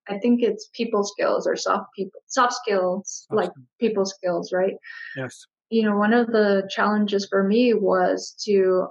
I 0.09 0.19
think 0.19 0.43
it's 0.43 0.69
people 0.75 1.05
skills 1.05 1.47
or 1.47 1.57
soft 1.57 1.87
people 1.97 2.21
soft 2.27 2.55
skills 2.55 3.27
like 3.31 3.51
people 3.81 4.05
skills, 4.05 4.53
right? 4.53 4.75
Yes. 5.17 5.47
You 5.73 5.85
know, 5.85 5.97
one 5.97 6.13
of 6.13 6.27
the 6.27 6.69
challenges 6.69 7.27
for 7.31 7.43
me 7.43 7.73
was 7.73 8.37
to 8.45 8.89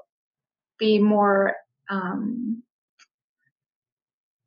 be 0.80 0.98
more 0.98 1.54
um, 1.91 2.63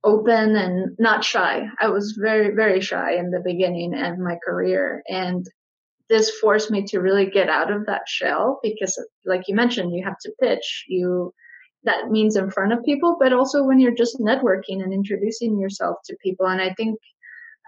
open 0.03 0.57
and 0.57 0.97
not 0.99 1.23
shy. 1.23 1.63
I 1.81 1.91
was 1.91 2.19
very, 2.21 2.53
very 2.53 2.81
shy 2.81 3.15
in 3.15 3.31
the 3.31 3.39
beginning 3.45 3.95
of 3.95 4.19
my 4.19 4.37
career. 4.45 5.05
And 5.09 5.47
this 6.11 6.29
forced 6.41 6.73
me 6.73 6.85
to 6.87 6.99
really 6.99 7.27
get 7.27 7.49
out 7.49 7.71
of 7.71 7.87
that 7.87 8.09
shell 8.09 8.59
because, 8.65 9.01
like 9.25 9.43
you 9.47 9.55
mentioned, 9.55 9.95
you 9.95 10.05
have 10.05 10.19
to 10.23 10.33
pitch. 10.43 10.87
You, 10.89 11.33
that 11.85 12.11
means 12.11 12.35
in 12.35 12.51
front 12.51 12.73
of 12.73 12.85
people, 12.85 13.17
but 13.21 13.33
also 13.33 13.63
when 13.63 13.79
you're 13.79 13.95
just 13.95 14.19
networking 14.19 14.83
and 14.83 14.93
introducing 14.93 15.61
yourself 15.61 15.99
to 16.07 16.17
people. 16.21 16.47
And 16.47 16.61
I 16.61 16.75
think 16.75 16.99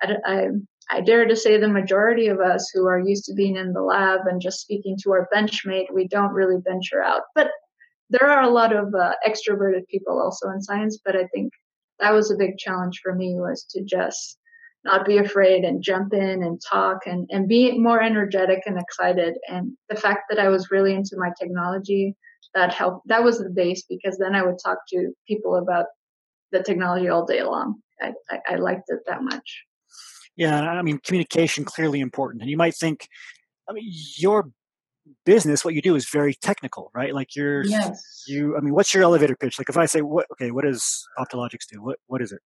I, 0.03 0.17
I, 0.25 0.47
I 0.91 1.01
dare 1.01 1.27
to 1.27 1.37
say 1.37 1.59
the 1.59 1.69
majority 1.69 2.29
of 2.29 2.41
us 2.41 2.71
who 2.73 2.87
are 2.87 3.01
used 3.01 3.25
to 3.25 3.35
being 3.35 3.57
in 3.57 3.73
the 3.73 3.83
lab 3.83 4.21
and 4.27 4.41
just 4.41 4.61
speaking 4.61 4.97
to 5.03 5.11
our 5.13 5.29
benchmate, 5.35 5.93
we 5.93 6.07
don't 6.07 6.33
really 6.33 6.61
venture 6.65 7.03
out. 7.03 7.23
But 7.35 7.51
there 8.11 8.29
are 8.29 8.43
a 8.43 8.51
lot 8.51 8.75
of 8.75 8.95
uh, 8.95 9.15
extroverted 9.27 9.89
people 9.89 10.21
also 10.21 10.49
in 10.51 10.63
science, 10.63 10.99
but 11.05 11.17
I 11.17 11.27
think 11.35 11.53
that 11.99 12.13
was 12.13 12.31
a 12.31 12.37
big 12.37 12.57
challenge 12.59 13.01
for 13.03 13.15
me 13.15 13.35
was 13.35 13.65
to 13.71 13.83
just 13.83 14.39
not 14.85 15.05
be 15.05 15.19
afraid 15.19 15.65
and 15.65 15.83
jump 15.83 16.15
in 16.15 16.45
and 16.45 16.61
talk 16.71 16.99
and, 17.07 17.29
and 17.31 17.49
be 17.49 17.77
more 17.77 18.01
energetic 18.01 18.61
and 18.67 18.79
excited. 18.79 19.37
And 19.49 19.77
the 19.89 19.97
fact 19.97 20.25
that 20.31 20.39
I 20.39 20.49
was 20.49 20.71
really 20.71 20.95
into 20.95 21.17
my 21.17 21.31
technology, 21.37 22.15
that 22.55 22.73
helped. 22.73 23.07
That 23.09 23.23
was 23.23 23.39
the 23.39 23.51
base 23.51 23.85
because 23.89 24.19
then 24.19 24.35
I 24.35 24.43
would 24.43 24.59
talk 24.65 24.79
to 24.89 25.13
people 25.27 25.57
about 25.57 25.87
the 26.53 26.63
technology 26.63 27.09
all 27.09 27.27
day 27.27 27.43
long. 27.43 27.81
I, 28.01 28.13
I, 28.31 28.39
I 28.51 28.55
liked 28.57 28.85
it 28.89 29.01
that 29.07 29.23
much. 29.23 29.65
Yeah, 30.37 30.61
I 30.61 30.83
mean, 30.83 30.99
communication 30.99 31.65
clearly 31.65 32.01
important. 32.01 32.43
And 32.43 32.51
you 32.51 32.57
might 32.57 32.75
think, 32.75 33.09
I 33.69 33.73
mean, 33.73 33.91
your 34.17 34.51
business, 35.25 35.65
what 35.65 35.75
you 35.75 35.83
do 35.83 35.95
is 35.95 36.09
very 36.09 36.35
technical, 36.35 36.91
right? 36.95 37.15
Like 37.15 37.35
you're, 37.35 37.65
yes. 37.65 38.25
you, 38.27 38.57
I 38.57 38.61
mean, 38.61 38.75
what's 38.75 38.93
your 38.93 39.03
elevator 39.03 39.37
pitch? 39.37 39.59
Like 39.59 39.69
if 39.69 39.77
I 39.77 39.87
say, 39.87 40.03
what, 40.03 40.27
okay, 40.33 40.51
what 40.51 40.65
does 40.65 41.07
Optologics 41.19 41.67
do? 41.71 41.83
What, 41.83 41.99
what 42.07 42.21
is 42.21 42.33
it? 42.33 42.41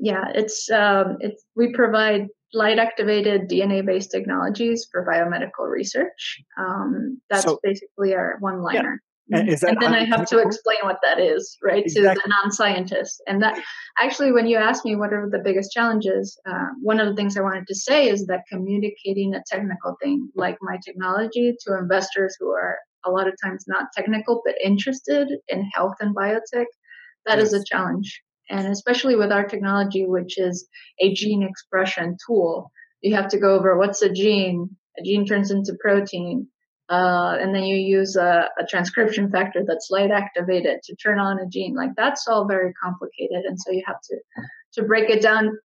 Yeah, 0.00 0.24
it's, 0.34 0.70
um, 0.70 1.16
it's, 1.20 1.44
we 1.54 1.72
provide 1.72 2.28
light 2.54 2.78
activated 2.78 3.48
DNA 3.48 3.84
based 3.84 4.10
technologies 4.10 4.86
for 4.90 5.04
biomedical 5.04 5.68
research. 5.68 6.42
Um, 6.58 7.20
that's 7.28 7.44
so, 7.44 7.58
basically 7.62 8.14
our 8.14 8.36
one 8.40 8.62
liner. 8.62 9.02
And, 9.30 9.48
and 9.48 9.76
then 9.80 9.94
I 9.94 10.04
have 10.04 10.26
to 10.26 10.38
explain 10.38 10.78
what 10.82 10.98
that 11.02 11.20
is, 11.20 11.56
right, 11.62 11.84
exactly. 11.84 12.14
to 12.14 12.20
the 12.24 12.28
non-scientist. 12.28 13.22
And 13.26 13.42
that 13.42 13.62
actually, 13.98 14.32
when 14.32 14.46
you 14.46 14.56
ask 14.56 14.84
me 14.84 14.96
what 14.96 15.12
are 15.12 15.28
the 15.30 15.38
biggest 15.38 15.70
challenges, 15.72 16.38
uh, 16.48 16.68
one 16.80 16.98
of 16.98 17.08
the 17.08 17.14
things 17.14 17.36
I 17.36 17.42
wanted 17.42 17.66
to 17.66 17.74
say 17.74 18.08
is 18.08 18.26
that 18.26 18.44
communicating 18.50 19.34
a 19.34 19.42
technical 19.46 19.96
thing 20.02 20.30
like 20.34 20.56
my 20.62 20.78
technology 20.84 21.54
to 21.66 21.78
investors 21.78 22.36
who 22.40 22.50
are 22.50 22.78
a 23.04 23.10
lot 23.10 23.28
of 23.28 23.34
times 23.44 23.64
not 23.68 23.92
technical 23.94 24.42
but 24.44 24.54
interested 24.64 25.28
in 25.48 25.70
health 25.74 25.96
and 26.00 26.16
biotech, 26.16 26.66
that 27.26 27.38
yes. 27.38 27.48
is 27.48 27.52
a 27.52 27.64
challenge. 27.64 28.22
And 28.50 28.66
especially 28.68 29.14
with 29.14 29.30
our 29.30 29.44
technology, 29.44 30.06
which 30.06 30.38
is 30.38 30.66
a 31.00 31.12
gene 31.12 31.42
expression 31.42 32.16
tool, 32.26 32.70
you 33.02 33.14
have 33.14 33.28
to 33.28 33.38
go 33.38 33.54
over 33.54 33.76
what's 33.76 34.00
a 34.00 34.10
gene. 34.10 34.70
A 34.98 35.04
gene 35.04 35.26
turns 35.26 35.50
into 35.50 35.76
protein 35.80 36.48
uh, 36.88 37.36
and 37.38 37.54
then 37.54 37.64
you 37.64 37.76
use 37.76 38.16
a, 38.16 38.48
a, 38.58 38.64
transcription 38.66 39.30
factor 39.30 39.62
that's 39.66 39.88
light 39.90 40.10
activated 40.10 40.82
to 40.82 40.96
turn 40.96 41.18
on 41.18 41.38
a 41.38 41.46
gene. 41.46 41.74
Like 41.74 41.90
that's 41.96 42.26
all 42.26 42.46
very 42.46 42.72
complicated, 42.82 43.44
and 43.44 43.60
so 43.60 43.70
you 43.72 43.82
have 43.86 44.00
to 44.10 44.16
to 44.74 44.82
break 44.84 45.10
it 45.10 45.20
down 45.20 45.58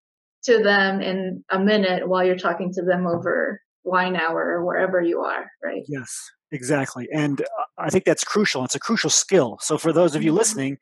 to 0.43 0.62
them 0.62 1.01
in 1.01 1.43
a 1.49 1.59
minute 1.59 2.07
while 2.09 2.25
you're 2.25 2.36
talking 2.36 2.73
to 2.73 2.81
them 2.81 3.07
over 3.07 3.62
wine 3.86 4.17
hour 4.17 4.41
or 4.41 4.65
wherever 4.65 5.01
you 5.01 5.21
are, 5.21 5.49
right? 5.63 5.83
Yes, 5.88 6.29
exactly, 6.51 7.07
and 7.13 7.41
uh, 7.41 7.45
I 7.77 7.89
think 7.89 8.03
that's 8.03 8.25
crucial. 8.25 8.65
It's 8.65 8.75
a 8.75 8.79
crucial 8.79 9.09
skill. 9.09 9.57
So 9.62 9.77
for 9.77 9.93
those 9.93 10.15
of 10.15 10.23
you 10.23 10.31
mm-hmm. 10.31 10.39
listening, 10.39 10.77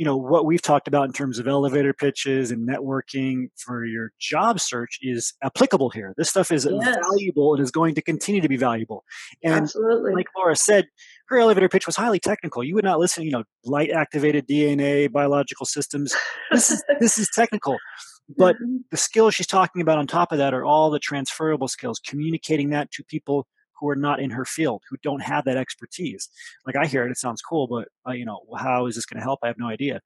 you 0.00 0.06
know 0.06 0.16
what 0.16 0.46
we've 0.46 0.62
talked 0.62 0.88
about 0.88 1.04
in 1.04 1.12
terms 1.12 1.38
of 1.38 1.46
elevator 1.46 1.92
pitches 1.92 2.50
and 2.50 2.66
networking 2.66 3.50
for 3.54 3.84
your 3.84 4.12
job 4.18 4.58
search 4.58 4.98
is 5.02 5.34
applicable 5.42 5.90
here 5.90 6.14
this 6.16 6.30
stuff 6.30 6.50
is 6.50 6.66
yes. 6.66 6.96
valuable 7.10 7.52
and 7.52 7.62
is 7.62 7.70
going 7.70 7.94
to 7.94 8.00
continue 8.00 8.40
to 8.40 8.48
be 8.48 8.56
valuable 8.56 9.04
and 9.44 9.52
Absolutely. 9.52 10.14
like 10.14 10.24
laura 10.34 10.56
said 10.56 10.86
her 11.28 11.38
elevator 11.38 11.68
pitch 11.68 11.84
was 11.84 11.96
highly 11.96 12.18
technical 12.18 12.64
you 12.64 12.74
would 12.74 12.82
not 12.82 12.98
listen 12.98 13.24
you 13.24 13.30
know 13.30 13.44
light 13.66 13.90
activated 13.90 14.48
dna 14.48 15.12
biological 15.12 15.66
systems 15.66 16.16
this 16.50 16.70
is 16.70 16.82
this 17.00 17.18
is 17.18 17.28
technical 17.34 17.76
but 18.38 18.56
mm-hmm. 18.56 18.76
the 18.90 18.96
skills 18.96 19.34
she's 19.34 19.46
talking 19.46 19.82
about 19.82 19.98
on 19.98 20.06
top 20.06 20.32
of 20.32 20.38
that 20.38 20.54
are 20.54 20.64
all 20.64 20.88
the 20.88 20.98
transferable 20.98 21.68
skills 21.68 22.00
communicating 22.06 22.70
that 22.70 22.90
to 22.90 23.04
people 23.04 23.46
who 23.80 23.88
are 23.88 23.96
not 23.96 24.20
in 24.20 24.30
her 24.30 24.44
field, 24.44 24.82
who 24.88 24.96
don't 25.02 25.22
have 25.22 25.44
that 25.44 25.56
expertise. 25.56 26.28
Like 26.66 26.76
I 26.76 26.86
hear 26.86 27.04
it, 27.06 27.10
it 27.10 27.16
sounds 27.16 27.42
cool, 27.42 27.66
but 27.66 27.88
uh, 28.08 28.12
you 28.12 28.24
know, 28.24 28.40
how 28.58 28.86
is 28.86 28.94
this 28.94 29.06
going 29.06 29.18
to 29.18 29.24
help? 29.24 29.40
I 29.42 29.48
have 29.48 29.58
no 29.58 29.68
idea. 29.68 30.00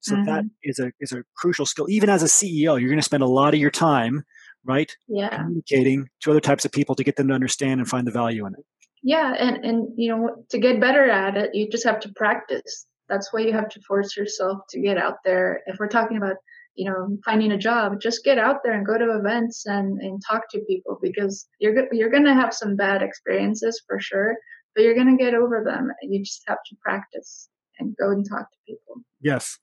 So 0.00 0.14
mm-hmm. 0.14 0.24
that 0.26 0.44
is 0.62 0.78
a 0.78 0.92
is 1.00 1.12
a 1.12 1.24
crucial 1.36 1.66
skill. 1.66 1.86
Even 1.88 2.08
as 2.08 2.22
a 2.22 2.26
CEO, 2.26 2.80
you're 2.80 2.88
going 2.88 2.98
to 2.98 3.02
spend 3.02 3.22
a 3.22 3.28
lot 3.28 3.54
of 3.54 3.60
your 3.60 3.70
time, 3.70 4.24
right, 4.64 4.94
yeah. 5.08 5.36
communicating 5.36 6.08
to 6.20 6.30
other 6.30 6.40
types 6.40 6.64
of 6.64 6.72
people 6.72 6.94
to 6.94 7.04
get 7.04 7.16
them 7.16 7.28
to 7.28 7.34
understand 7.34 7.80
and 7.80 7.88
find 7.88 8.06
the 8.06 8.12
value 8.12 8.46
in 8.46 8.54
it. 8.54 8.64
Yeah, 9.02 9.34
and 9.38 9.64
and 9.64 9.88
you 9.96 10.10
know, 10.10 10.44
to 10.50 10.58
get 10.58 10.80
better 10.80 11.08
at 11.10 11.36
it, 11.36 11.54
you 11.54 11.68
just 11.68 11.84
have 11.84 12.00
to 12.00 12.12
practice. 12.14 12.86
That's 13.08 13.32
why 13.32 13.40
you 13.40 13.52
have 13.52 13.68
to 13.70 13.80
force 13.82 14.16
yourself 14.16 14.58
to 14.70 14.80
get 14.80 14.98
out 14.98 15.16
there. 15.24 15.62
If 15.66 15.78
we're 15.78 15.88
talking 15.88 16.16
about 16.16 16.36
you 16.76 16.88
know 16.88 17.16
finding 17.24 17.52
a 17.52 17.58
job 17.58 18.00
just 18.00 18.24
get 18.24 18.38
out 18.38 18.56
there 18.62 18.74
and 18.74 18.86
go 18.86 18.96
to 18.96 19.18
events 19.18 19.64
and 19.66 20.00
and 20.00 20.22
talk 20.28 20.42
to 20.50 20.60
people 20.68 20.98
because 21.02 21.48
you're 21.58 21.74
you're 21.92 22.10
going 22.10 22.24
to 22.24 22.34
have 22.34 22.54
some 22.54 22.76
bad 22.76 23.02
experiences 23.02 23.82
for 23.86 23.98
sure 23.98 24.36
but 24.74 24.84
you're 24.84 24.94
going 24.94 25.16
to 25.16 25.22
get 25.22 25.34
over 25.34 25.64
them 25.64 25.90
you 26.02 26.22
just 26.22 26.42
have 26.46 26.58
to 26.68 26.76
practice 26.82 27.48
and 27.78 27.96
go 27.96 28.10
and 28.10 28.28
talk 28.28 28.50
to 28.50 28.58
people 28.66 28.96
yes 29.20 29.58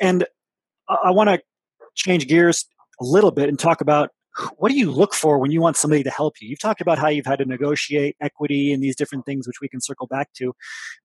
and 0.00 0.24
i 0.88 1.10
want 1.10 1.28
to 1.28 1.40
change 1.94 2.26
gears 2.26 2.66
a 3.00 3.04
little 3.04 3.30
bit 3.30 3.48
and 3.48 3.58
talk 3.58 3.80
about 3.80 4.10
what 4.58 4.70
do 4.70 4.76
you 4.76 4.90
look 4.90 5.14
for 5.14 5.38
when 5.38 5.50
you 5.50 5.60
want 5.62 5.78
somebody 5.78 6.02
to 6.02 6.10
help 6.10 6.34
you? 6.40 6.48
You've 6.48 6.60
talked 6.60 6.82
about 6.82 6.98
how 6.98 7.08
you've 7.08 7.26
had 7.26 7.38
to 7.38 7.46
negotiate 7.46 8.16
equity 8.20 8.70
and 8.70 8.82
these 8.82 8.94
different 8.94 9.24
things, 9.24 9.46
which 9.46 9.62
we 9.62 9.68
can 9.68 9.80
circle 9.80 10.06
back 10.06 10.30
to. 10.34 10.52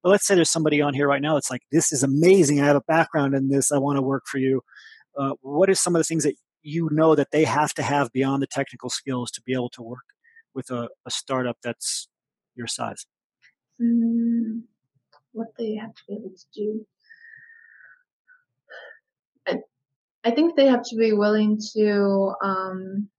But 0.03 0.09
let's 0.09 0.27
say 0.27 0.35
there's 0.35 0.49
somebody 0.49 0.81
on 0.81 0.93
here 0.93 1.07
right 1.07 1.21
now 1.21 1.35
that's 1.35 1.49
like, 1.49 1.61
this 1.71 1.93
is 1.93 2.03
amazing. 2.03 2.59
I 2.59 2.65
have 2.65 2.75
a 2.75 2.81
background 2.81 3.33
in 3.33 3.47
this. 3.47 3.71
I 3.71 3.77
want 3.77 3.97
to 3.97 4.01
work 4.01 4.23
for 4.25 4.37
you 4.37 4.61
uh, 5.17 5.33
what 5.41 5.69
are 5.69 5.75
some 5.75 5.95
of 5.95 5.99
the 5.99 6.03
things 6.03 6.23
that 6.23 6.35
you 6.63 6.89
know 6.91 7.15
that 7.15 7.31
they 7.31 7.43
have 7.43 7.73
to 7.73 7.83
have 7.83 8.11
beyond 8.11 8.41
the 8.41 8.47
technical 8.47 8.89
skills 8.89 9.31
to 9.31 9.41
be 9.41 9.53
able 9.53 9.69
to 9.69 9.81
work 9.81 10.05
with 10.53 10.69
a, 10.69 10.89
a 11.05 11.11
startup 11.11 11.57
that's 11.63 12.07
your 12.55 12.67
size? 12.67 13.05
Mm, 13.81 14.61
what 15.31 15.47
they 15.57 15.75
have 15.75 15.93
to 15.93 16.01
be 16.07 16.13
able 16.13 16.29
to 16.29 16.45
do. 16.53 16.85
I, 19.47 19.57
I 20.23 20.31
think 20.31 20.55
they 20.55 20.67
have 20.67 20.83
to 20.83 20.95
be 20.95 21.13
willing 21.13 21.59
to 21.73 22.33
um, 22.43 23.09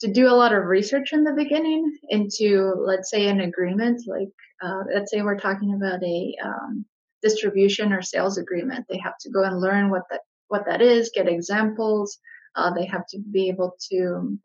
to 0.00 0.12
do 0.12 0.28
a 0.28 0.34
lot 0.36 0.52
of 0.52 0.64
research 0.64 1.12
in 1.12 1.24
the 1.24 1.32
beginning 1.32 1.96
into, 2.10 2.74
let's 2.76 3.10
say, 3.10 3.28
an 3.28 3.40
agreement. 3.40 4.02
Like, 4.06 4.28
uh, 4.62 4.82
let's 4.92 5.10
say 5.10 5.22
we're 5.22 5.38
talking 5.38 5.74
about 5.74 6.02
a 6.02 6.34
um, 6.44 6.84
distribution 7.22 7.92
or 7.92 8.02
sales 8.02 8.36
agreement. 8.36 8.84
They 8.88 8.98
have 8.98 9.16
to 9.20 9.30
go 9.30 9.44
and 9.44 9.60
learn 9.60 9.90
what 9.90 10.02
that 10.10 10.20
what 10.54 10.66
that 10.66 10.80
is, 10.80 11.10
get 11.12 11.26
examples. 11.26 12.16
Uh, 12.54 12.72
they 12.72 12.86
have 12.86 13.04
to 13.08 13.18
be 13.18 13.48
able 13.48 13.74
to 13.90 14.38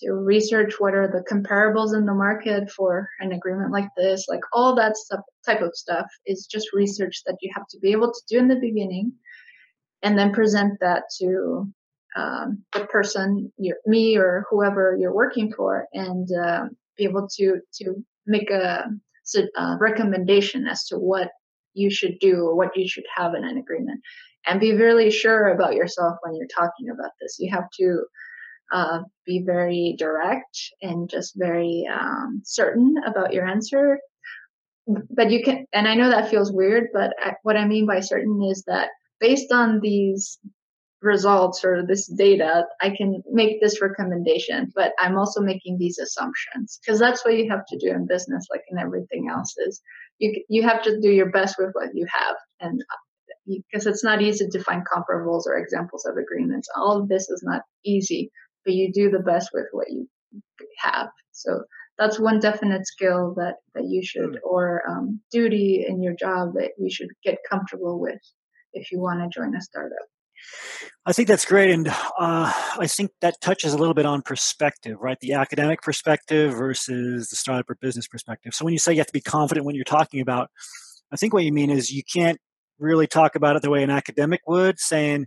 to 0.00 0.12
research 0.12 0.74
what 0.78 0.94
are 0.94 1.08
the 1.08 1.24
comparables 1.32 1.96
in 1.96 2.04
the 2.04 2.14
market 2.14 2.70
for 2.70 3.08
an 3.20 3.32
agreement 3.32 3.72
like 3.72 3.88
this. 3.96 4.26
Like 4.28 4.42
all 4.52 4.76
that 4.76 4.98
stuff, 4.98 5.20
type 5.44 5.62
of 5.62 5.74
stuff 5.74 6.06
is 6.26 6.46
just 6.46 6.74
research 6.74 7.22
that 7.24 7.38
you 7.40 7.50
have 7.56 7.66
to 7.68 7.78
be 7.78 7.90
able 7.90 8.12
to 8.12 8.20
do 8.28 8.38
in 8.38 8.48
the 8.48 8.66
beginning, 8.68 9.12
and 10.02 10.18
then 10.18 10.30
present 10.40 10.78
that 10.80 11.04
to 11.20 11.66
um, 12.16 12.62
the 12.74 12.84
person, 12.84 13.50
me 13.86 14.18
or 14.18 14.44
whoever 14.50 14.96
you're 15.00 15.14
working 15.14 15.50
for, 15.56 15.86
and 15.94 16.28
uh, 16.36 16.64
be 16.98 17.04
able 17.04 17.26
to 17.36 17.60
to 17.78 18.04
make 18.26 18.50
a, 18.50 18.84
a 19.56 19.76
recommendation 19.80 20.66
as 20.66 20.84
to 20.88 20.96
what 20.98 21.30
you 21.72 21.88
should 21.90 22.18
do 22.20 22.34
or 22.46 22.54
what 22.54 22.76
you 22.76 22.86
should 22.86 23.08
have 23.16 23.34
in 23.34 23.44
an 23.44 23.56
agreement 23.56 24.00
and 24.46 24.60
be 24.60 24.72
really 24.72 25.10
sure 25.10 25.48
about 25.48 25.74
yourself 25.74 26.16
when 26.22 26.34
you're 26.34 26.46
talking 26.46 26.90
about 26.90 27.12
this. 27.20 27.36
You 27.38 27.50
have 27.52 27.68
to 27.78 28.04
uh, 28.72 29.00
be 29.26 29.42
very 29.44 29.96
direct 29.98 30.58
and 30.82 31.08
just 31.08 31.34
very 31.36 31.86
um, 31.92 32.42
certain 32.44 32.96
about 33.06 33.32
your 33.32 33.46
answer. 33.46 33.98
but 35.10 35.30
you 35.30 35.42
can, 35.42 35.66
and 35.72 35.86
I 35.86 35.94
know 35.94 36.08
that 36.08 36.30
feels 36.30 36.52
weird, 36.52 36.88
but 36.92 37.12
I, 37.18 37.34
what 37.42 37.56
I 37.56 37.66
mean 37.66 37.86
by 37.86 38.00
certain 38.00 38.42
is 38.42 38.64
that 38.66 38.90
based 39.20 39.52
on 39.52 39.80
these 39.80 40.38
results 41.02 41.64
or 41.64 41.84
this 41.86 42.06
data, 42.06 42.66
I 42.80 42.90
can 42.90 43.22
make 43.30 43.60
this 43.60 43.80
recommendation, 43.80 44.70
but 44.74 44.92
I'm 44.98 45.16
also 45.16 45.40
making 45.40 45.78
these 45.78 45.98
assumptions 45.98 46.78
because 46.84 46.98
that's 46.98 47.24
what 47.24 47.36
you 47.36 47.48
have 47.50 47.64
to 47.66 47.78
do 47.78 47.90
in 47.90 48.06
business, 48.06 48.46
like 48.50 48.62
in 48.70 48.78
everything 48.78 49.28
else 49.30 49.54
is 49.66 49.80
you, 50.18 50.42
you 50.48 50.62
have 50.62 50.82
to 50.82 51.00
do 51.00 51.10
your 51.10 51.30
best 51.30 51.56
with 51.58 51.70
what 51.72 51.88
you 51.94 52.06
have. 52.12 52.36
And 52.60 52.84
because 53.70 53.86
it's 53.86 54.04
not 54.04 54.22
easy 54.22 54.46
to 54.48 54.62
find 54.62 54.82
comparables 54.86 55.46
or 55.46 55.58
examples 55.58 56.06
of 56.06 56.16
agreements. 56.16 56.68
All 56.76 57.00
of 57.00 57.08
this 57.08 57.28
is 57.28 57.42
not 57.44 57.62
easy, 57.84 58.30
but 58.64 58.74
you 58.74 58.92
do 58.92 59.10
the 59.10 59.20
best 59.20 59.50
with 59.52 59.66
what 59.72 59.90
you 59.90 60.08
have. 60.78 61.08
So 61.32 61.64
that's 61.98 62.18
one 62.18 62.40
definite 62.40 62.86
skill 62.86 63.34
that 63.36 63.56
that 63.74 63.84
you 63.88 64.02
should 64.04 64.30
hmm. 64.30 64.48
or 64.48 64.82
um, 64.88 65.20
duty 65.30 65.84
in 65.86 66.02
your 66.02 66.14
job 66.14 66.54
that 66.54 66.72
you 66.78 66.90
should 66.90 67.10
get 67.24 67.38
comfortable 67.48 68.00
with 68.00 68.20
if 68.72 68.92
you 68.92 69.00
want 69.00 69.20
to 69.20 69.38
join 69.38 69.54
a 69.54 69.60
startup 69.60 70.06
I 71.06 71.12
think 71.12 71.28
that's 71.28 71.44
great, 71.44 71.70
and 71.70 71.88
uh, 71.88 71.92
I 72.18 72.86
think 72.86 73.10
that 73.20 73.40
touches 73.40 73.72
a 73.72 73.78
little 73.78 73.94
bit 73.94 74.06
on 74.06 74.22
perspective, 74.22 74.98
right? 75.00 75.18
The 75.20 75.32
academic 75.32 75.82
perspective 75.82 76.52
versus 76.52 77.28
the 77.28 77.36
startup 77.36 77.68
or 77.70 77.76
business 77.80 78.06
perspective. 78.06 78.54
So 78.54 78.64
when 78.64 78.72
you 78.72 78.78
say 78.78 78.92
you 78.92 78.98
have 78.98 79.06
to 79.06 79.12
be 79.12 79.20
confident 79.20 79.66
when 79.66 79.74
you're 79.74 79.84
talking 79.84 80.20
about, 80.20 80.50
I 81.12 81.16
think 81.16 81.32
what 81.32 81.44
you 81.44 81.52
mean 81.52 81.70
is 81.70 81.90
you 81.90 82.02
can't 82.02 82.38
really 82.80 83.06
talk 83.06 83.34
about 83.34 83.56
it 83.56 83.62
the 83.62 83.70
way 83.70 83.82
an 83.82 83.90
academic 83.90 84.40
would, 84.46 84.78
saying, 84.80 85.26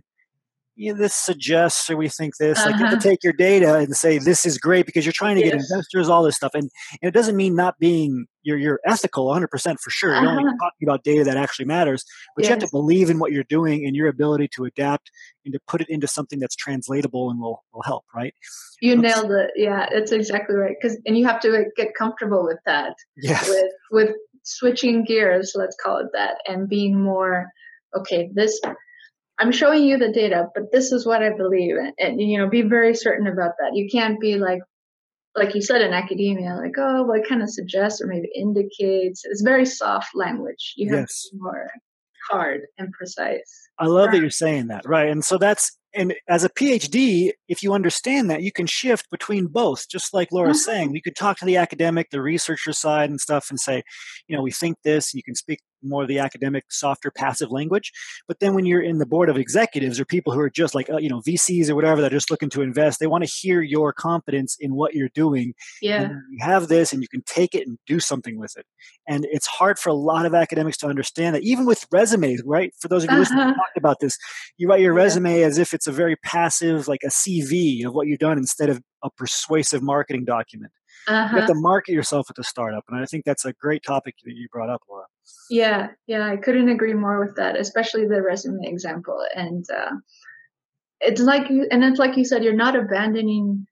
yeah, 0.76 0.92
this 0.92 1.14
suggests 1.14 1.88
or 1.88 1.96
we 1.96 2.08
think 2.08 2.36
this. 2.36 2.58
Uh-huh. 2.58 2.70
Like 2.70 2.78
you 2.78 2.86
have 2.86 2.92
to 2.92 2.96
uh-huh. 2.98 3.08
take 3.10 3.22
your 3.22 3.32
data 3.32 3.76
and 3.76 3.94
say 3.94 4.18
this 4.18 4.44
is 4.44 4.58
great 4.58 4.86
because 4.86 5.06
you're 5.06 5.12
trying 5.12 5.36
to 5.36 5.42
yes. 5.42 5.52
get 5.52 5.60
investors, 5.60 6.08
all 6.08 6.24
this 6.24 6.34
stuff. 6.34 6.50
And, 6.54 6.68
and, 7.00 7.08
it 7.08 7.12
doesn't 7.12 7.36
mean 7.36 7.54
not 7.54 7.78
being 7.78 8.26
you're 8.42 8.58
you're 8.58 8.80
ethical 8.84 9.26
100 9.26 9.48
percent 9.48 9.78
for 9.80 9.90
sure. 9.90 10.14
You're 10.14 10.26
uh-huh. 10.26 10.40
only 10.40 10.52
talking 10.60 10.88
about 10.88 11.04
data 11.04 11.22
that 11.24 11.36
actually 11.36 11.66
matters, 11.66 12.04
but 12.34 12.42
yes. 12.42 12.48
you 12.48 12.54
have 12.54 12.64
to 12.64 12.70
believe 12.72 13.08
in 13.08 13.18
what 13.18 13.30
you're 13.30 13.44
doing 13.44 13.86
and 13.86 13.94
your 13.94 14.08
ability 14.08 14.48
to 14.56 14.64
adapt 14.64 15.10
and 15.44 15.54
to 15.54 15.60
put 15.68 15.80
it 15.80 15.88
into 15.88 16.08
something 16.08 16.40
that's 16.40 16.56
translatable 16.56 17.30
and 17.30 17.40
will 17.40 17.62
will 17.72 17.82
help. 17.82 18.04
Right? 18.14 18.34
You 18.80 18.96
nailed 18.96 19.30
it. 19.30 19.52
Yeah, 19.54 19.88
it's 19.92 20.10
exactly 20.10 20.56
right. 20.56 20.74
Because 20.80 20.98
and 21.06 21.16
you 21.16 21.24
have 21.26 21.40
to 21.42 21.66
get 21.76 21.94
comfortable 21.94 22.44
with 22.44 22.58
that. 22.66 22.96
Yes. 23.16 23.48
With 23.48 23.70
with 23.92 24.16
switching 24.44 25.04
gears, 25.04 25.52
let's 25.54 25.76
call 25.82 25.98
it 25.98 26.08
that, 26.12 26.36
and 26.46 26.68
being 26.68 27.00
more 27.00 27.50
okay. 27.96 28.30
This 28.32 28.60
I'm 29.38 29.52
showing 29.52 29.82
you 29.82 29.98
the 29.98 30.12
data, 30.12 30.48
but 30.54 30.70
this 30.70 30.92
is 30.92 31.04
what 31.04 31.22
I 31.22 31.30
believe. 31.36 31.76
And, 31.76 31.92
and, 31.98 32.20
you 32.20 32.38
know, 32.38 32.48
be 32.48 32.62
very 32.62 32.94
certain 32.94 33.26
about 33.26 33.52
that. 33.58 33.74
You 33.74 33.88
can't 33.90 34.20
be 34.20 34.36
like, 34.36 34.60
like 35.34 35.54
you 35.54 35.62
said 35.62 35.82
in 35.82 35.92
academia, 35.92 36.54
like, 36.54 36.74
oh, 36.78 37.04
well, 37.04 37.20
it 37.20 37.28
kind 37.28 37.42
of 37.42 37.50
suggests 37.50 38.00
or 38.00 38.06
maybe 38.06 38.30
indicates. 38.34 39.24
It's 39.24 39.42
very 39.42 39.66
soft 39.66 40.14
language. 40.14 40.74
You 40.76 40.90
have 40.90 41.00
yes. 41.00 41.24
to 41.24 41.36
be 41.36 41.42
more 41.42 41.68
hard 42.30 42.60
and 42.78 42.92
precise. 42.92 43.68
I 43.78 43.86
love 43.86 44.12
that 44.12 44.20
you're 44.20 44.30
saying 44.30 44.68
that. 44.68 44.86
Right. 44.86 45.08
And 45.08 45.24
so 45.24 45.36
that's 45.36 45.76
and 45.94 46.14
as 46.28 46.44
a 46.44 46.48
PhD, 46.48 47.32
if 47.48 47.62
you 47.62 47.72
understand 47.72 48.30
that, 48.30 48.42
you 48.42 48.52
can 48.52 48.66
shift 48.66 49.08
between 49.10 49.46
both, 49.46 49.88
just 49.88 50.12
like 50.12 50.32
Laura's 50.32 50.58
mm-hmm. 50.58 50.70
saying. 50.70 50.94
You 50.94 51.02
could 51.02 51.16
talk 51.16 51.38
to 51.38 51.44
the 51.44 51.56
academic, 51.56 52.10
the 52.10 52.20
researcher 52.20 52.72
side 52.72 53.10
and 53.10 53.20
stuff 53.20 53.50
and 53.50 53.58
say, 53.60 53.82
you 54.28 54.36
know, 54.36 54.42
we 54.42 54.50
think 54.50 54.76
this, 54.84 55.14
you 55.14 55.22
can 55.22 55.34
speak 55.34 55.60
more 55.84 56.02
of 56.02 56.08
the 56.08 56.18
academic, 56.18 56.64
softer, 56.70 57.10
passive 57.10 57.50
language. 57.50 57.92
But 58.26 58.40
then 58.40 58.54
when 58.54 58.64
you're 58.64 58.82
in 58.82 58.98
the 58.98 59.06
board 59.06 59.28
of 59.28 59.36
executives 59.36 60.00
or 60.00 60.04
people 60.04 60.32
who 60.32 60.40
are 60.40 60.50
just 60.50 60.74
like, 60.74 60.90
uh, 60.90 60.98
you 60.98 61.08
know, 61.08 61.20
VCs 61.20 61.68
or 61.68 61.74
whatever, 61.74 62.00
that 62.00 62.12
are 62.12 62.16
just 62.16 62.30
looking 62.30 62.50
to 62.50 62.62
invest, 62.62 63.00
they 63.00 63.06
want 63.06 63.24
to 63.24 63.30
hear 63.30 63.60
your 63.62 63.92
confidence 63.92 64.56
in 64.58 64.74
what 64.74 64.94
you're 64.94 65.10
doing. 65.14 65.54
Yeah. 65.80 66.08
You 66.30 66.38
have 66.40 66.68
this 66.68 66.92
and 66.92 67.02
you 67.02 67.08
can 67.08 67.22
take 67.26 67.54
it 67.54 67.66
and 67.66 67.78
do 67.86 68.00
something 68.00 68.38
with 68.38 68.56
it. 68.56 68.66
And 69.06 69.26
it's 69.30 69.46
hard 69.46 69.78
for 69.78 69.90
a 69.90 69.94
lot 69.94 70.26
of 70.26 70.34
academics 70.34 70.78
to 70.78 70.86
understand 70.86 71.34
that, 71.34 71.42
even 71.42 71.66
with 71.66 71.86
resumes, 71.92 72.42
right? 72.44 72.72
For 72.80 72.88
those 72.88 73.04
of 73.04 73.10
you 73.10 73.16
uh-huh. 73.16 73.20
listening, 73.20 73.54
talked 73.54 73.76
about 73.76 74.00
this, 74.00 74.16
you 74.56 74.68
write 74.68 74.80
your 74.80 74.94
resume 74.94 75.42
as 75.42 75.58
if 75.58 75.74
it's 75.74 75.86
a 75.86 75.92
very 75.92 76.16
passive, 76.16 76.88
like 76.88 77.02
a 77.04 77.08
CV 77.08 77.84
of 77.86 77.94
what 77.94 78.06
you've 78.06 78.18
done 78.18 78.38
instead 78.38 78.70
of 78.70 78.80
a 79.02 79.10
persuasive 79.10 79.82
marketing 79.82 80.24
document. 80.24 80.72
Uh-huh. 81.06 81.34
You 81.34 81.40
have 81.40 81.48
to 81.48 81.54
market 81.54 81.92
yourself 81.92 82.26
at 82.30 82.36
the 82.36 82.44
startup. 82.44 82.84
And 82.88 82.98
I 82.98 83.04
think 83.04 83.24
that's 83.24 83.44
a 83.44 83.52
great 83.52 83.82
topic 83.82 84.14
that 84.24 84.34
you 84.34 84.48
brought 84.50 84.70
up, 84.70 84.82
Laura. 84.88 85.04
Yeah, 85.50 85.88
yeah, 86.06 86.26
I 86.26 86.36
couldn't 86.36 86.68
agree 86.68 86.94
more 86.94 87.24
with 87.24 87.36
that, 87.36 87.58
especially 87.58 88.06
the 88.06 88.22
resume 88.22 88.66
example. 88.66 89.18
And 89.34 89.64
uh, 89.70 89.92
it's 91.00 91.20
like 91.20 91.50
you, 91.50 91.66
and 91.70 91.84
it's 91.84 91.98
like 91.98 92.16
you 92.16 92.24
said, 92.24 92.44
you're 92.44 92.54
not 92.54 92.76
abandoning 92.76 93.66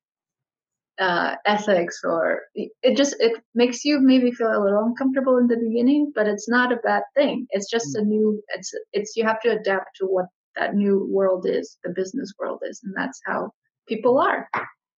uh, 0.98 1.36
ethics, 1.46 2.00
or 2.04 2.42
it 2.54 2.96
just 2.96 3.16
it 3.18 3.32
makes 3.54 3.84
you 3.84 3.98
maybe 4.00 4.30
feel 4.30 4.48
a 4.48 4.62
little 4.62 4.84
uncomfortable 4.84 5.38
in 5.38 5.46
the 5.46 5.56
beginning, 5.56 6.12
but 6.14 6.26
it's 6.26 6.48
not 6.48 6.72
a 6.72 6.76
bad 6.76 7.02
thing. 7.16 7.46
It's 7.50 7.70
just 7.70 7.96
mm. 7.96 8.00
a 8.00 8.04
new. 8.04 8.42
It's 8.48 8.72
it's 8.92 9.16
you 9.16 9.24
have 9.24 9.40
to 9.40 9.58
adapt 9.58 9.96
to 9.96 10.06
what 10.06 10.26
that 10.56 10.74
new 10.74 11.08
world 11.10 11.46
is, 11.48 11.78
the 11.82 11.90
business 11.90 12.32
world 12.38 12.60
is, 12.68 12.80
and 12.84 12.94
that's 12.96 13.20
how 13.24 13.52
people 13.88 14.18
are, 14.18 14.48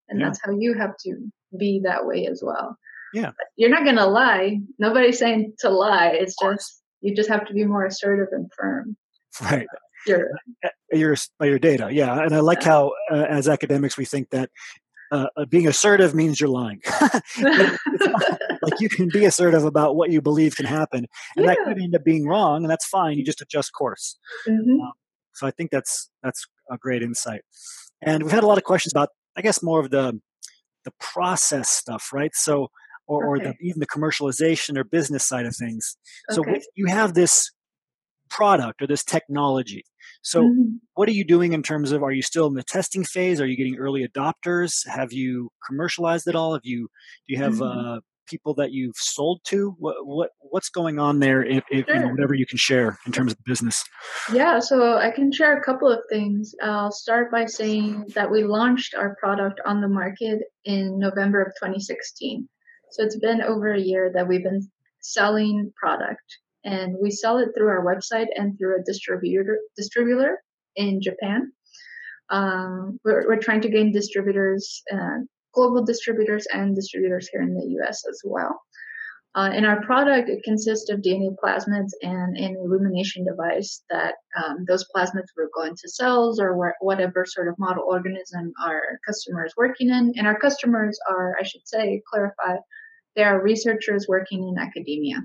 and 0.09 0.21
yeah. 0.21 0.27
that's 0.27 0.41
how 0.45 0.53
you 0.53 0.75
have 0.75 0.97
to 1.05 1.17
be 1.59 1.81
that 1.85 2.07
way 2.07 2.27
as 2.27 2.43
well. 2.45 2.77
Yeah, 3.13 3.33
you're 3.57 3.71
not 3.71 3.85
gonna 3.85 4.07
lie. 4.07 4.61
Nobody's 4.79 5.19
saying 5.19 5.55
to 5.61 5.71
lie. 5.71 6.09
It's 6.09 6.35
just 6.41 6.83
you 7.01 7.15
just 7.15 7.29
have 7.29 7.47
to 7.47 7.55
be 7.55 7.65
more 7.65 7.85
assertive 7.85 8.29
and 8.33 8.51
firm. 8.57 8.97
Right. 9.43 9.67
Your, 10.07 10.29
your 10.93 11.17
by 11.39 11.47
your 11.47 11.59
data, 11.59 11.89
yeah, 11.91 12.21
and 12.21 12.35
I 12.35 12.41
like 12.41 12.61
yeah. 12.61 12.69
how 12.69 12.93
uh, 13.11 13.25
as 13.27 13.49
academics 13.49 13.97
we 13.97 14.05
think 14.05 14.29
that 14.33 14.51
uh, 15.11 15.29
uh 15.35 15.47
being 15.47 15.67
assertive 15.67 16.15
means 16.15 16.39
you're 16.39 16.51
lying. 16.51 16.83
like 17.41 18.81
you 18.81 18.91
can 18.91 19.09
be 19.09 19.25
assertive 19.25 19.65
about 19.65 19.97
what 19.97 20.11
you 20.11 20.21
believe 20.21 20.57
can 20.57 20.67
happen, 20.67 21.07
and 21.37 21.47
yeah. 21.47 21.55
that 21.55 21.59
could 21.65 21.81
end 21.81 21.97
up 21.97 22.05
being 22.05 22.27
wrong, 22.29 22.65
and 22.65 22.71
that's 22.71 22.85
fine. 22.85 23.17
You 23.17 23.25
just 23.25 23.41
adjust 23.41 23.73
course. 23.73 24.19
Mm-hmm. 24.47 24.79
Um, 24.79 24.93
so 25.33 25.47
I 25.47 25.51
think 25.51 25.71
that's 25.71 26.11
that's 26.23 26.47
a 26.71 26.77
great 26.77 27.03
insight. 27.03 27.43
And 28.03 28.23
we've 28.23 28.33
had 28.33 28.45
a 28.45 28.47
lot 28.47 28.59
of 28.59 28.65
questions 28.65 28.93
about, 28.93 29.11
I 29.37 29.43
guess, 29.43 29.63
more 29.63 29.81
of 29.81 29.91
the 29.91 30.21
the 30.85 30.93
process 31.01 31.69
stuff, 31.69 32.11
right? 32.13 32.35
So, 32.35 32.69
or, 33.07 33.37
okay. 33.37 33.47
or 33.47 33.53
the, 33.53 33.55
even 33.67 33.81
the 33.81 33.87
commercialization 33.87 34.77
or 34.77 34.85
business 34.85 35.27
side 35.27 35.47
of 35.47 35.57
things. 35.57 35.97
So 36.31 36.43
okay. 36.43 36.61
you 36.75 36.87
have 36.87 37.15
this 37.15 37.51
product 38.29 38.83
or 38.83 38.87
this 38.87 39.05
technology. 39.05 39.85
So 40.23 40.43
mm-hmm. 40.43 40.77
what 40.95 41.09
are 41.09 41.13
you 41.13 41.25
doing 41.25 41.53
in 41.53 41.63
terms 41.63 41.93
of, 41.93 42.03
are 42.03 42.13
you 42.13 42.23
still 42.23 42.47
in 42.47 42.55
the 42.55 42.63
testing 42.63 43.05
phase? 43.05 43.41
Are 43.41 43.47
you 43.47 43.57
getting 43.57 43.77
early 43.77 44.07
adopters? 44.07 44.87
Have 44.89 45.13
you 45.13 45.51
commercialized 45.67 46.27
it 46.29 46.35
all? 46.35 46.53
Have 46.53 46.65
you, 46.65 46.89
do 47.27 47.35
you 47.35 47.39
have 47.39 47.55
mm-hmm. 47.55 47.97
uh, 47.97 48.01
people 48.27 48.55
that 48.55 48.73
you've 48.73 48.97
sold 48.97 49.41
to? 49.45 49.75
What, 49.79 50.07
what 50.07 50.31
what's 50.41 50.69
going 50.69 50.99
on 50.99 51.19
there? 51.19 51.45
If, 51.45 51.65
if 51.71 51.87
sure. 51.87 51.95
you 51.95 52.03
know, 52.03 52.09
whatever 52.09 52.35
you 52.35 52.47
can 52.47 52.59
share 52.59 52.99
in 53.07 53.13
terms 53.13 53.33
of 53.33 53.39
business. 53.45 53.85
Yeah, 54.33 54.59
so 54.59 54.97
I 54.97 55.11
can 55.11 55.33
share 55.33 55.57
a 55.59 55.63
couple 55.63 55.91
of 55.91 56.01
things. 56.11 56.55
I'll 56.63 56.93
start 56.93 57.31
by 57.31 57.47
saying 57.47 58.07
that 58.15 58.31
we 58.31 58.45
launched 58.45 58.95
our 58.95 59.17
product 59.17 59.61
on 59.65 59.81
the 59.81 59.89
market 59.89 60.41
in 60.65 60.99
November 60.99 61.43
of 61.43 61.49
2016. 61.61 62.49
So 62.93 63.03
it's 63.03 63.19
been 63.19 63.43
over 63.43 63.73
a 63.73 63.81
year 63.81 64.11
that 64.15 64.29
we've 64.29 64.45
been 64.45 64.69
selling 65.01 65.73
product, 65.77 66.25
and 66.65 66.97
we 67.03 67.11
sell 67.11 67.39
it 67.39 67.51
through 67.57 67.69
our 67.69 67.85
website 67.85 68.29
and 68.37 68.59
through 68.59 68.81
a 68.81 68.85
distributor 68.85 69.59
distributor 69.77 70.43
in 70.77 71.01
Japan. 71.01 71.53
Um, 72.31 72.99
we're, 73.05 73.27
we're 73.29 73.41
trying 73.41 73.61
to 73.63 73.69
gain 73.69 73.93
distributors 73.93 74.83
uh, 74.93 75.19
global 75.55 75.85
distributors 75.85 76.47
and 76.53 76.75
distributors 76.75 77.29
here 77.29 77.43
in 77.43 77.55
the 77.55 77.81
US 77.81 78.05
as 78.09 78.21
well. 78.25 78.61
Uh, 79.37 79.51
in 79.53 79.65
our 79.65 79.85
product, 79.85 80.29
it 80.29 80.45
consists 80.45 80.89
of 80.91 81.01
DNA 81.01 81.35
plasmids 81.43 81.91
and 82.03 82.37
an 82.37 82.57
illumination 82.57 83.25
device 83.25 83.83
that 83.91 84.15
um, 84.41 84.65
those 84.69 84.87
plasmids 84.95 85.27
will 85.37 85.49
go 85.57 85.65
into 85.65 85.89
cells 85.89 86.39
or 86.39 86.57
where, 86.57 86.77
whatever 86.81 87.25
sort 87.27 87.49
of 87.49 87.59
model 87.59 87.83
organism 87.85 88.53
our 88.65 88.81
customer 89.05 89.45
is 89.45 89.53
working 89.57 89.89
in. 89.89 90.13
And 90.17 90.27
our 90.29 90.39
customers 90.39 90.97
are, 91.11 91.35
I 91.41 91.43
should 91.43 91.67
say, 91.67 92.01
clarify, 92.09 92.59
they 93.17 93.25
are 93.25 93.43
researchers 93.43 94.07
working 94.09 94.47
in 94.47 94.57
academia. 94.57 95.17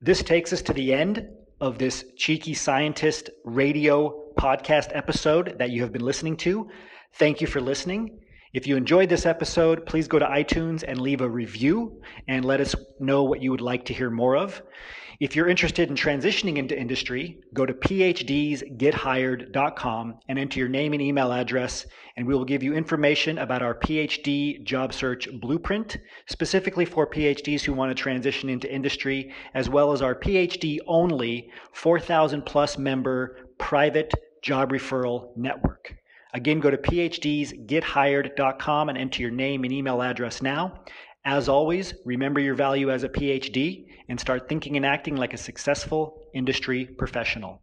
This 0.00 0.22
takes 0.22 0.54
us 0.54 0.62
to 0.62 0.72
the 0.72 0.94
end 0.94 1.28
of 1.60 1.76
this 1.76 2.06
Cheeky 2.16 2.54
Scientist 2.54 3.28
radio 3.44 4.32
podcast 4.38 4.92
episode 4.94 5.58
that 5.58 5.70
you 5.70 5.82
have 5.82 5.92
been 5.92 6.04
listening 6.04 6.38
to. 6.38 6.70
Thank 7.16 7.42
you 7.42 7.46
for 7.46 7.60
listening. 7.60 8.20
If 8.52 8.66
you 8.66 8.76
enjoyed 8.76 9.08
this 9.08 9.26
episode, 9.26 9.86
please 9.86 10.08
go 10.08 10.18
to 10.18 10.26
iTunes 10.26 10.82
and 10.82 11.00
leave 11.00 11.20
a 11.20 11.30
review 11.30 12.02
and 12.26 12.44
let 12.44 12.60
us 12.60 12.74
know 12.98 13.22
what 13.22 13.40
you 13.40 13.52
would 13.52 13.60
like 13.60 13.84
to 13.84 13.94
hear 13.94 14.10
more 14.10 14.36
of. 14.36 14.60
If 15.20 15.36
you're 15.36 15.48
interested 15.48 15.88
in 15.88 15.94
transitioning 15.94 16.56
into 16.56 16.76
industry, 16.76 17.38
go 17.54 17.64
to 17.64 17.74
phdsgethired.com 17.74 20.18
and 20.28 20.36
enter 20.36 20.58
your 20.58 20.68
name 20.68 20.92
and 20.94 21.00
email 21.00 21.32
address, 21.32 21.86
and 22.16 22.26
we 22.26 22.34
will 22.34 22.44
give 22.44 22.64
you 22.64 22.74
information 22.74 23.38
about 23.38 23.62
our 23.62 23.78
PhD 23.78 24.64
job 24.64 24.92
search 24.92 25.28
blueprint, 25.40 25.98
specifically 26.26 26.84
for 26.84 27.06
PhDs 27.06 27.62
who 27.62 27.72
want 27.72 27.96
to 27.96 28.02
transition 28.02 28.48
into 28.48 28.74
industry, 28.74 29.32
as 29.54 29.68
well 29.68 29.92
as 29.92 30.02
our 30.02 30.16
PhD 30.16 30.78
only 30.88 31.52
4,000 31.74 32.44
plus 32.44 32.78
member 32.78 33.36
private 33.58 34.12
job 34.42 34.72
referral 34.72 35.36
network. 35.36 35.99
Again, 36.32 36.60
go 36.60 36.70
to 36.70 36.76
phdsgethired.com 36.76 38.88
and 38.88 38.96
enter 38.96 39.22
your 39.22 39.30
name 39.30 39.64
and 39.64 39.72
email 39.72 40.02
address 40.02 40.40
now. 40.40 40.84
As 41.24 41.48
always, 41.48 41.94
remember 42.04 42.40
your 42.40 42.54
value 42.54 42.90
as 42.90 43.04
a 43.04 43.08
PhD 43.08 43.86
and 44.08 44.18
start 44.18 44.48
thinking 44.48 44.76
and 44.76 44.86
acting 44.86 45.16
like 45.16 45.34
a 45.34 45.38
successful 45.38 46.22
industry 46.34 46.86
professional. 46.86 47.62